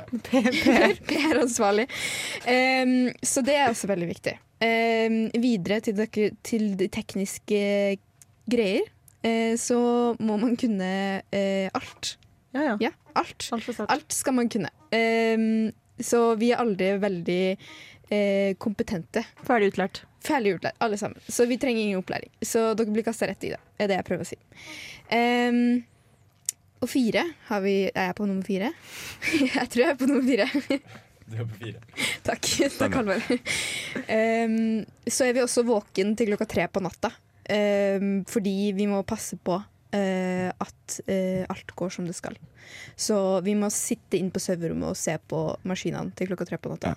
PR-ansvarlig. 1.11 1.89
Em, 2.55 2.95
så 3.23 3.43
det 3.43 3.59
er 3.59 3.73
også 3.73 3.91
veldig 3.91 4.13
viktig. 4.13 4.37
Em, 4.65 5.29
videre 5.39 5.79
til, 5.85 5.95
dere, 5.99 6.31
til 6.43 6.73
de 6.79 6.89
tekniske 6.91 7.61
greier, 8.51 8.89
eh, 9.23 9.55
så 9.61 9.79
må 10.19 10.39
man 10.41 10.57
kunne 10.59 10.89
eh, 11.31 11.69
alt. 11.79 12.17
Ja, 12.57 12.75
ja. 12.81 12.91
alt. 13.15 13.51
Alt. 13.55 13.69
Alt 13.87 14.17
skal 14.17 14.35
man 14.35 14.51
kunne. 14.51 14.73
Em, 14.95 15.71
så 16.01 16.33
vi 16.41 16.51
er 16.53 16.63
aldri 16.63 16.91
veldig 16.99 17.43
eh, 17.55 18.57
kompetente. 18.59 19.23
Ferdig 19.47 19.73
utlært. 19.75 20.03
Ferdig 20.27 20.57
utlært, 20.57 20.79
alle 20.83 20.99
sammen. 20.99 21.23
Så 21.31 21.47
vi 21.47 21.61
trenger 21.61 21.85
ingen 21.85 22.03
opplæring. 22.03 22.33
Så 22.43 22.73
dere 22.79 22.95
blir 22.95 23.07
kasta 23.07 23.31
rett 23.31 23.47
i 23.47 23.55
det, 23.55 23.63
er 23.79 23.91
det 23.91 24.01
jeg 24.01 24.09
prøver 24.11 24.27
å 24.27 24.33
si. 24.33 24.41
Em, 25.15 25.85
og 26.83 26.91
fire 26.91 27.25
har 27.49 27.63
vi 27.65 27.89
Er 27.89 28.11
jeg 28.11 28.15
på 28.19 28.27
nummer 28.29 28.47
fire? 28.47 28.73
jeg 29.55 29.71
tror 29.71 29.85
jeg 29.85 29.93
er 29.95 30.01
på 30.03 30.11
nummer 30.11 30.27
fire. 30.27 30.81
Takk. 32.27 32.51
Takk, 32.81 32.99
Halvor. 32.99 33.25
Um, 34.09 34.85
så 35.07 35.29
er 35.29 35.35
vi 35.37 35.43
også 35.45 35.67
våken 35.69 36.15
til 36.19 36.33
klokka 36.33 36.49
tre 36.49 36.69
på 36.73 36.83
natta. 36.85 37.13
um, 37.49 38.25
fordi 38.29 38.73
vi 38.77 38.89
må 38.91 39.03
passe 39.09 39.41
på 39.41 39.61
Uh, 39.89 40.53
at 40.61 40.99
uh, 41.09 41.47
alt 41.49 41.71
går 41.73 41.89
som 41.89 42.05
det 42.05 42.13
skal. 42.13 42.35
Så 42.93 43.17
vi 43.41 43.55
må 43.57 43.71
sitte 43.73 44.19
inn 44.19 44.29
på 44.29 44.43
serverrommet 44.45 44.91
og 44.91 44.99
se 45.01 45.15
på 45.17 45.39
maskinene 45.65 46.13
til 46.13 46.29
klokka 46.29 46.45
tre 46.45 46.59
på 46.61 46.75
natta. 46.75 46.93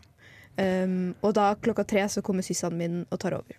Em, 0.59 1.13
og 1.23 1.31
da 1.37 1.53
klokka 1.55 1.85
tre 1.87 2.03
så 2.11 2.19
kommer 2.25 2.43
syssene 2.43 2.75
min 2.75 2.97
og 3.07 3.19
tar 3.23 3.37
over. 3.37 3.55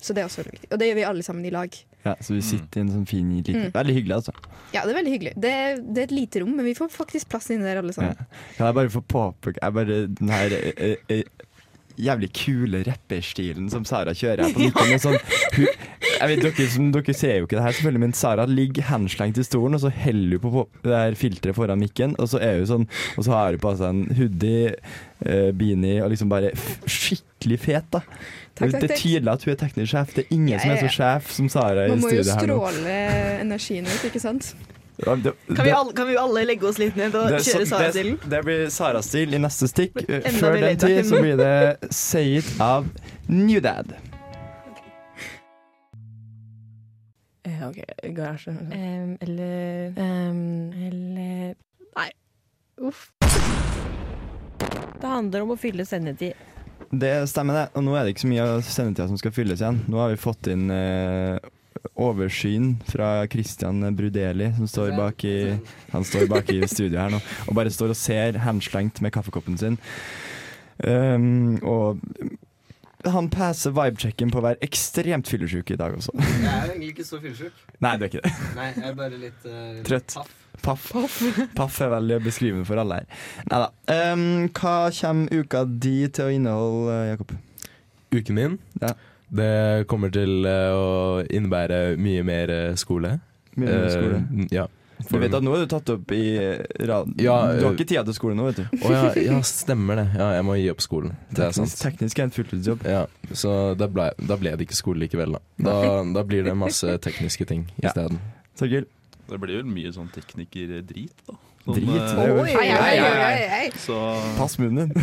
Så 0.00 0.16
det 0.16 0.22
er 0.22 0.30
også 0.30 0.40
veldig 0.40 0.54
viktig. 0.56 0.70
Og 0.72 0.80
det 0.80 0.88
gjør 0.88 0.98
vi 0.98 1.04
alle 1.10 1.26
sammen 1.26 1.44
i 1.44 1.52
lag. 1.52 1.76
Ja, 2.02 2.16
så 2.20 2.34
vi 2.34 2.40
sitter 2.42 2.80
i 2.80 2.82
en 2.86 2.90
sånn 2.96 3.06
fin 3.06 3.28
liten 3.36 3.60
Mm. 3.62 3.68
Veldig 3.74 3.94
hyggelig, 3.94 4.16
altså. 4.16 4.32
Ja, 4.72 4.82
det 4.82 4.90
er 4.94 4.98
veldig 4.98 5.12
hyggelig. 5.14 5.32
Det 5.44 5.50
er, 5.52 5.76
det 5.78 6.02
er 6.02 6.08
et 6.08 6.14
lite 6.16 6.40
rom, 6.42 6.56
men 6.56 6.66
vi 6.66 6.74
får 6.74 6.90
faktisk 6.90 7.28
plass 7.30 7.50
inni 7.52 7.62
der 7.68 7.78
alle 7.82 7.92
sammen. 7.94 8.16
Kan 8.56 8.66
jeg 8.70 8.74
bare 8.80 8.90
få 8.90 9.02
påpeke 9.12 9.60
jeg 9.62 9.76
bare, 9.76 9.98
Den 10.08 10.32
her 10.32 10.54
eh, 10.58 10.96
eh, 11.12 11.22
jævlig 12.02 12.30
kule 12.32 12.80
rapperstilen 12.88 13.68
som 13.70 13.84
Sara 13.84 14.14
kjører 14.16 14.46
her 14.46 14.54
på 14.56 14.62
midten. 14.66 14.92
Ja. 14.94 14.98
Sånn, 15.02 15.18
hun, 15.54 15.68
jeg 16.22 16.30
vet, 16.32 16.42
dere, 16.46 16.66
som, 16.72 16.90
dere 16.94 17.14
ser 17.18 17.36
jo 17.38 17.46
ikke 17.46 17.58
det 17.58 17.64
her, 17.66 17.76
selvfølgelig, 17.78 18.02
men 18.06 18.16
Sara 18.16 18.46
ligger 18.48 18.88
henslengt 18.88 19.38
i 19.38 19.44
stolen, 19.46 19.76
og 19.76 19.84
så 19.84 19.92
heller 19.92 20.38
hun 20.40 20.44
på, 20.46 20.66
på 20.82 20.88
det 20.90 20.98
her 21.04 21.18
filteret 21.20 21.58
foran 21.58 21.82
mikken, 21.82 22.16
og 22.18 22.30
så 22.32 22.40
er 22.42 22.62
hun 22.62 22.70
sånn 22.72 22.86
Og 23.18 23.26
så 23.28 23.34
har 23.36 23.52
hun 23.54 23.62
på 23.62 23.74
seg 23.78 23.92
en 23.92 24.02
hoodie, 24.18 24.72
eh, 25.26 25.50
beanie 25.54 26.00
og 26.02 26.10
liksom 26.14 26.32
bare 26.32 26.54
f 26.56 26.80
skikkelig 26.88 27.60
fet, 27.68 27.90
da. 27.94 28.02
Takk, 28.54 28.70
takk, 28.70 28.80
det 28.82 28.90
er 28.90 28.96
tydelig 29.00 29.32
at 29.32 29.44
hun 29.46 29.52
er 29.54 29.56
teknisk 29.62 29.90
sjef. 29.94 30.10
Det 30.14 30.24
er 30.26 30.34
ingen 30.36 30.48
Ja, 30.52 30.58
som 30.60 30.70
er 30.70 30.76
ja, 30.76 30.82
så 30.82 30.92
sjef 30.98 31.30
som 31.32 31.48
Sara 31.48 31.86
i 31.86 31.88
Man 31.88 32.00
må 32.02 32.10
jo 32.12 32.22
studio 32.22 32.34
her 32.36 32.46
nå. 32.46 32.58
stråle 32.60 32.96
energien 33.40 33.86
ut, 33.88 34.02
ikke 34.10 34.20
sant? 34.20 34.54
Ja, 35.06 35.14
det- 35.16 35.32
Kan 35.48 35.56
vi, 35.56 35.62
det- 35.70 35.72
alle, 35.78 35.92
kan 35.96 36.06
vi 36.06 36.16
alle 36.20 36.44
legge 36.44 36.66
oss 36.68 36.78
litt 36.78 36.96
ned 36.96 37.14
og 37.16 37.28
det, 37.32 37.40
kjøre 37.46 37.66
Sara-stilen? 37.66 38.18
Det, 38.20 38.30
det 38.30 38.42
blir 38.44 38.66
Sara-stil 38.70 39.34
i 39.34 39.38
neste 39.38 39.66
stikk. 39.72 39.94
Før 40.38 40.60
den 40.60 40.76
tid 40.78 41.04
så 41.08 41.18
blir 41.22 41.36
det 41.40 41.90
Say 41.90 42.36
It 42.38 42.60
av 42.60 42.86
New 43.28 43.60
Dad. 43.60 43.94
Eh, 47.44 47.68
OK, 47.68 47.80
garasje. 48.14 48.52
eller 49.20 49.92
Eller 49.96 51.54
Nei. 51.96 52.10
Uff. 52.78 53.10
Det 55.00 55.08
handler 55.08 55.42
om 55.42 55.50
å 55.50 55.58
fylle 55.58 55.84
sendetid. 55.84 56.34
Det 56.92 57.12
stemmer, 57.30 57.56
det. 57.56 57.66
Og 57.78 57.84
nå 57.86 57.94
er 57.96 58.04
det 58.04 58.12
ikke 58.12 58.26
så 58.26 58.30
mye 58.30 58.44
av 58.44 58.62
sendetida 58.68 59.08
som 59.08 59.18
skal 59.20 59.32
fylles 59.32 59.62
igjen. 59.62 59.80
Nå 59.88 60.00
har 60.02 60.12
vi 60.12 60.20
fått 60.20 60.50
inn 60.52 60.66
eh, 60.74 61.38
oversyn 61.96 62.74
fra 62.84 63.26
Christian 63.32 63.80
Brudeli, 63.96 64.50
som 64.58 64.68
står 64.68 64.92
bak 64.98 65.24
i, 65.24 65.36
han 65.94 66.04
står 66.04 66.28
bak 66.30 66.52
i 66.52 66.60
studio 66.68 67.00
her 67.00 67.14
nå, 67.14 67.20
og 67.48 67.56
bare 67.56 67.72
står 67.72 67.94
og 67.94 67.98
ser 67.98 68.38
henslengt 68.44 69.00
med 69.04 69.14
kaffekoppen 69.14 69.56
sin. 69.60 69.80
Um, 70.84 71.56
og 71.64 72.02
han 73.08 73.28
passer 73.32 73.74
vibechecken 73.74 74.30
på 74.32 74.40
å 74.42 74.46
være 74.50 74.62
ekstremt 74.66 75.30
fyllesyk 75.30 75.72
i 75.74 75.80
dag 75.80 75.96
også. 75.96 76.14
Jeg 76.20 76.44
er 76.44 76.68
jo 76.68 76.70
egentlig 76.74 76.92
ikke 76.92 77.08
så 77.08 77.22
fyllesyk. 77.22 77.66
Nei, 77.82 77.96
du 77.96 78.04
er 78.06 78.12
ikke 78.12 78.22
det. 78.22 78.36
Nei, 78.58 78.70
jeg 78.76 78.88
er 78.92 78.96
bare 79.00 79.24
litt, 79.24 79.48
uh, 79.48 79.82
Trøtt. 79.88 80.16
paff. 80.20 80.38
Paff. 80.62 80.90
Paff 81.58 81.80
er 81.80 81.94
veldig 81.94 82.20
beskrivende 82.26 82.66
for 82.68 82.80
alle 82.82 83.00
her. 83.00 83.22
Neida. 83.50 83.70
Um, 84.12 84.26
hva 84.54 84.76
kommer 84.94 85.40
uka 85.42 85.64
di 85.66 85.96
til 86.12 86.28
å 86.28 86.34
inneholde, 86.36 86.98
Jakob? 87.14 87.32
Uken 88.12 88.36
min? 88.38 88.58
Ja. 88.82 88.92
Det 89.32 89.86
kommer 89.88 90.12
til 90.12 90.44
eh, 90.44 90.76
å 90.76 91.22
innebære 91.24 91.96
mye 91.96 92.22
mer 92.28 92.50
eh, 92.52 92.74
skole. 92.76 93.14
Mye 93.56 93.64
mer 93.70 93.88
skole. 93.88 94.22
skole? 94.28 94.48
ja. 94.52 94.68
Du 95.08 95.16
vet 95.18 95.34
at 95.34 95.42
nå 95.42 95.50
er 95.56 95.64
du 95.64 95.70
tatt 95.72 95.88
opp 95.96 96.12
i 96.14 96.22
rad... 96.86 97.08
Ja, 97.18 97.34
du 97.56 97.64
har 97.64 97.72
ikke 97.74 97.88
tida 97.90 98.04
til 98.06 98.14
skole 98.14 98.36
nå, 98.38 98.44
vet 98.52 98.60
du. 98.60 98.76
Å 98.86 98.92
ja, 98.92 99.00
ja, 99.18 99.38
stemmer 99.46 99.98
det. 99.98 100.04
Ja, 100.14 100.28
jeg 100.36 100.46
må 100.46 100.54
gi 100.60 100.68
opp 100.70 100.84
skolen. 100.84 101.16
Det 101.34 101.48
er 101.48 101.56
sant. 101.56 101.74
Teknisk, 101.80 102.20
er 102.20 102.28
en 102.28 102.34
fulltidsjobb. 102.36 102.84
Ja, 102.86 103.00
så 103.34 103.54
da 103.78 103.88
ble, 103.90 104.10
da 104.20 104.38
ble 104.38 104.52
det 104.54 104.68
ikke 104.68 104.78
skole 104.78 105.02
likevel, 105.02 105.34
da. 105.34 105.42
Da, 105.66 105.76
da 106.20 106.24
blir 106.28 106.46
det 106.46 106.54
masse 106.58 106.94
tekniske 107.02 107.48
ting 107.50 107.66
Ja. 107.82 107.90
isteden. 107.90 108.20
Det 109.30 109.38
blir 109.40 109.60
vel 109.62 109.68
mye 109.70 109.92
sånn 109.94 110.08
teknikerdrit, 110.12 111.14
da. 111.28 111.34
Sånn, 111.62 111.76
Drit. 111.76 111.88
eh, 111.94 112.14
det 112.18 112.30
Oi, 112.42 112.54
oi, 112.58 112.94
oi. 113.06 113.68
Så 113.78 113.94
Pass 114.36 114.56
munnen 114.58 114.90
din. 114.90 115.02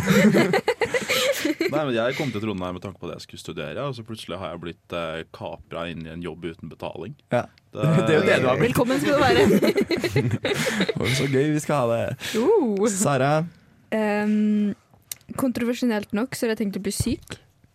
Nei, 1.72 1.84
men 1.86 1.94
Jeg 1.94 2.16
kom 2.18 2.28
til 2.34 2.42
Trondheim 2.42 2.74
med 2.76 2.82
tanke 2.84 3.00
på 3.00 3.08
at 3.08 3.14
jeg 3.16 3.24
skulle 3.24 3.40
studere, 3.40 3.86
og 3.88 3.94
så 3.96 4.04
plutselig 4.04 4.36
har 4.42 4.52
jeg 4.52 4.60
blitt 4.66 4.94
eh, 4.96 5.22
kapra 5.32 5.86
inn 5.90 6.04
i 6.04 6.10
en 6.12 6.20
jobb 6.24 6.44
uten 6.50 6.68
betaling. 6.72 7.14
Ja. 7.32 7.46
Det 7.72 7.86
er 8.10 8.14
jo 8.18 8.26
det 8.26 8.36
du 8.42 8.48
har 8.50 8.60
blitt. 8.60 8.74
Velkommen 8.74 9.00
skal 9.00 9.16
du 9.16 9.20
være. 9.24 9.42
Så 11.16 11.28
gøy 11.32 11.48
vi 11.54 11.62
skal 11.64 11.80
ha 11.80 11.86
det. 11.96 12.04
Uh. 12.36 12.84
Sara, 12.92 13.32
Um, 13.90 14.70
kontroversielt 15.34 16.12
nok 16.14 16.36
så 16.38 16.46
har 16.46 16.52
jeg 16.52 16.60
tenkt 16.60 16.76
å 16.78 16.82
bli 16.84 16.92
syk. 16.94 17.32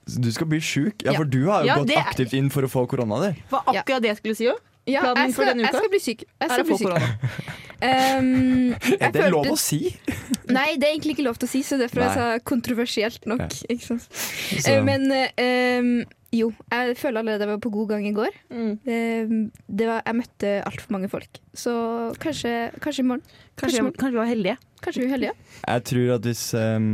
du 0.08 0.30
skal 0.32 0.48
bli 0.48 0.62
sjuk. 0.64 1.04
Ja, 1.04 1.12
Ja. 1.12 1.18
for 1.18 1.26
du 1.28 1.42
har 1.50 1.66
jo 1.66 1.68
Ja, 1.68 1.76
gått 1.82 1.92
aktivt 1.98 2.32
inn 2.38 2.48
for 2.50 2.64
å 2.64 2.70
få 2.72 2.86
korona, 2.88 3.18
du. 3.20 3.34
Det 3.36 3.52
var 3.52 3.64
akkurat 3.68 4.02
det 4.02 4.14
jeg 4.14 4.18
skulle 4.22 4.36
si 4.40 4.48
òg. 4.48 4.62
Ja, 4.88 5.02
Planen 5.02 5.26
jeg 5.26 5.34
for 5.36 5.44
skal, 5.48 5.58
uka? 5.58 5.66
jeg 5.66 5.80
skal 5.80 5.90
bli 5.96 6.00
syk. 6.04 6.20
Jeg 6.26 6.30
Er 6.40 6.50
skal 6.50 6.58
det 6.58 6.66
bli 6.66 6.74
få 6.74 6.78
syk. 6.78 6.88
korona? 6.88 7.54
Um, 7.86 8.72
Er 9.04 9.12
det 9.12 9.26
lov 9.34 9.50
å 9.52 9.56
si? 9.60 9.80
Nei, 10.56 10.78
det 10.80 10.88
er 10.88 10.94
egentlig 10.94 11.18
ikke 11.18 11.26
lov 11.26 11.36
til 11.42 11.46
å 11.50 11.52
si, 11.52 11.60
så 11.68 11.76
derfor 11.78 12.06
jeg 12.06 12.14
Nei. 12.14 12.16
sa 12.16 12.40
kontroversielt 12.48 13.26
nok. 13.28 13.42
Ikke 13.68 13.84
sant? 13.84 14.06
Så- 14.16 14.72
Eh, 14.72 14.80
Men 14.88 15.04
um, 15.12 15.90
jo, 16.32 16.48
jeg 16.72 16.96
føler 16.98 17.20
allerede 17.20 17.44
jeg 17.44 17.52
var 17.52 17.60
på 17.66 17.72
god 17.76 17.90
gang 17.92 18.08
i 18.08 18.14
går. 18.16 18.32
Mm. 18.50 18.72
Eh, 18.88 19.36
det 19.68 19.90
var, 19.92 20.02
jeg 20.08 20.16
møtte 20.22 20.54
altfor 20.72 20.96
mange 20.96 21.10
folk, 21.12 21.42
så 21.54 21.76
kanskje, 22.24 22.56
kanskje 22.80 23.04
i 23.04 23.08
morgen. 23.12 23.24
Kanskje, 23.60 23.84
kanskje, 23.84 23.98
kanskje 24.00 24.16
vi 24.16 24.22
var 24.24 24.32
heldige. 24.32 24.58
Kanskje 24.82 25.02
vi 25.04 25.08
var 25.10 25.16
heldige. 25.18 25.36
Jeg 25.68 25.84
tror 25.92 26.14
at 26.16 26.30
hvis 26.32 26.46
um, 26.56 26.90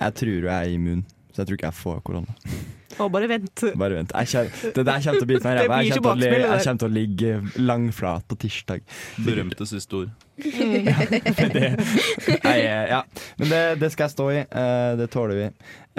Jeg 0.00 0.14
tror 0.20 0.34
jeg 0.50 0.54
er 0.58 0.74
immun, 0.74 1.04
så 1.36 1.42
jeg 1.42 1.50
tror 1.50 1.58
ikke 1.58 1.68
jeg 1.68 1.76
får 1.76 2.02
korona. 2.06 2.36
Og 2.96 3.10
bare 3.12 3.28
vent. 3.28 3.64
Bare 3.76 3.98
vent. 3.98 4.12
Jeg 4.14 4.30
kjenner, 4.30 4.60
det 4.72 4.84
der 4.88 5.02
kommer 5.04 5.18
til 5.18 5.26
å 5.26 5.28
bite 5.28 5.44
meg 5.44 5.58
i 5.58 5.58
ræva. 5.58 5.80
Jeg, 5.84 5.96
kommer 5.98 6.22
til 6.22 6.28
å 6.28 6.30
det 6.32 6.38
jeg 6.40 6.62
kommer 6.64 6.86
å 6.86 6.94
ligge 6.94 7.32
langflat 7.60 8.24
på 8.30 8.38
tirsdag. 8.46 8.86
Berømte 9.26 9.68
siste 9.68 9.98
ord. 9.98 10.14
det, 10.40 11.66
nei, 12.46 12.56
eh, 12.62 12.86
ja. 12.94 13.02
Men 13.40 13.52
det, 13.52 13.60
det 13.82 13.92
skal 13.92 14.06
jeg 14.06 14.14
stå 14.14 14.30
i. 14.32 14.40
Eh, 14.46 14.94
det 15.02 15.10
tåler 15.12 15.42
vi. 15.42 15.50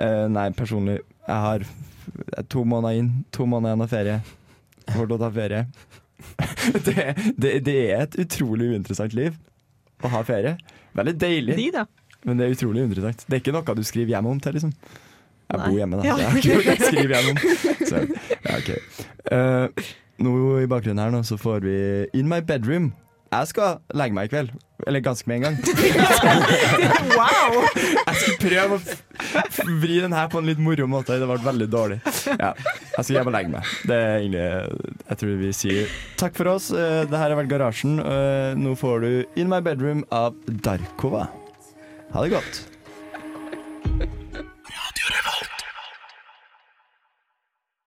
Eh, 0.01 0.25
nei, 0.33 0.47
personlig, 0.57 0.99
jeg 1.27 1.45
har 1.45 1.67
to 2.49 2.65
måneder 2.65 3.03
inn, 3.03 3.13
to 3.35 3.45
måneder 3.45 3.75
igjen 3.75 3.85
av 3.85 3.93
ferie. 3.93 4.19
Jeg 4.87 4.97
får 4.97 5.09
til 5.11 5.17
å 5.17 5.21
ta 5.21 5.31
ferie. 5.37 5.63
det, 6.87 7.07
det, 7.37 7.55
det 7.67 7.79
er 7.83 8.07
et 8.07 8.21
utrolig 8.25 8.71
uinteressant 8.73 9.13
liv 9.17 9.37
å 10.01 10.13
ha 10.13 10.25
ferie. 10.25 10.57
Veldig 10.97 11.13
deilig, 11.21 11.57
De, 11.59 11.67
da. 11.75 11.85
men 12.25 12.39
det 12.39 12.47
er 12.47 12.55
utrolig 12.57 12.87
uinteressant. 12.87 13.27
Det 13.27 13.37
er 13.37 13.43
ikke 13.43 13.53
noe 13.53 13.77
du 13.77 13.85
skriver 13.85 14.17
hjem 14.17 14.31
om 14.33 14.41
til, 14.41 14.57
liksom. 14.57 14.73
Jeg 15.47 15.59
bor 15.63 15.77
hjemme, 15.77 15.97
da. 16.01 16.03
Ja. 16.07 16.15
Det 16.17 16.25
er 16.27 16.31
kult, 16.33 16.45
ikke 16.45 16.59
noe 16.59 16.75
å 16.75 16.91
skrive 16.91 17.23
hjem. 17.23 17.37
Så, 17.87 18.03
ja, 18.35 18.57
okay. 18.59 18.79
uh, 19.31 19.91
nå 20.23 20.37
i 20.63 20.67
bakgrunnen 20.69 21.03
her 21.05 21.13
nå, 21.13 21.23
så 21.27 21.37
får 21.39 21.61
vi 21.63 21.75
In 22.19 22.27
My 22.31 22.41
Bedroom. 22.43 22.91
Jeg 23.27 23.49
skal 23.49 23.81
legge 23.99 24.15
meg 24.15 24.29
i 24.29 24.31
kveld. 24.31 24.51
Eller 24.87 25.01
ganske 25.03 25.27
med 25.27 25.41
en 25.41 25.45
gang. 25.47 25.57
Wow! 27.17 27.57
Jeg 27.73 28.15
skal 28.21 28.37
prøve 28.39 28.77
å 28.77 29.73
vri 29.81 29.97
den 30.03 30.13
her 30.15 30.29
på 30.31 30.39
en 30.39 30.47
litt 30.47 30.61
moro 30.63 30.85
måte. 30.87 31.17
Det 31.19 31.27
ble 31.27 31.37
veldig 31.43 31.67
dårlig. 31.73 31.97
Ja, 32.29 32.53
jeg 32.53 33.01
skal 33.01 33.17
hjem 33.17 33.31
og 33.31 33.35
legge 33.35 33.51
meg. 33.57 33.73
Det 33.89 33.97
er 33.97 34.15
egentlig 34.21 34.45
Jeg 35.09 35.19
tror 35.23 35.35
vi 35.41 35.51
sier 35.59 35.97
takk 36.21 36.37
for 36.39 36.53
oss. 36.53 36.69
Eh, 36.71 37.03
Det 37.09 37.19
her 37.19 37.33
har 37.33 37.39
vært 37.41 37.51
Garasjen. 37.51 37.99
Eh, 38.03 38.53
Nå 38.59 38.77
får 38.79 39.03
du 39.03 39.41
In 39.43 39.51
My 39.51 39.59
Bedroom 39.65 40.05
av 40.13 40.37
Darkova. 40.47 41.27
Ha 42.13 42.23
det 42.23 42.31
godt. 42.37 42.63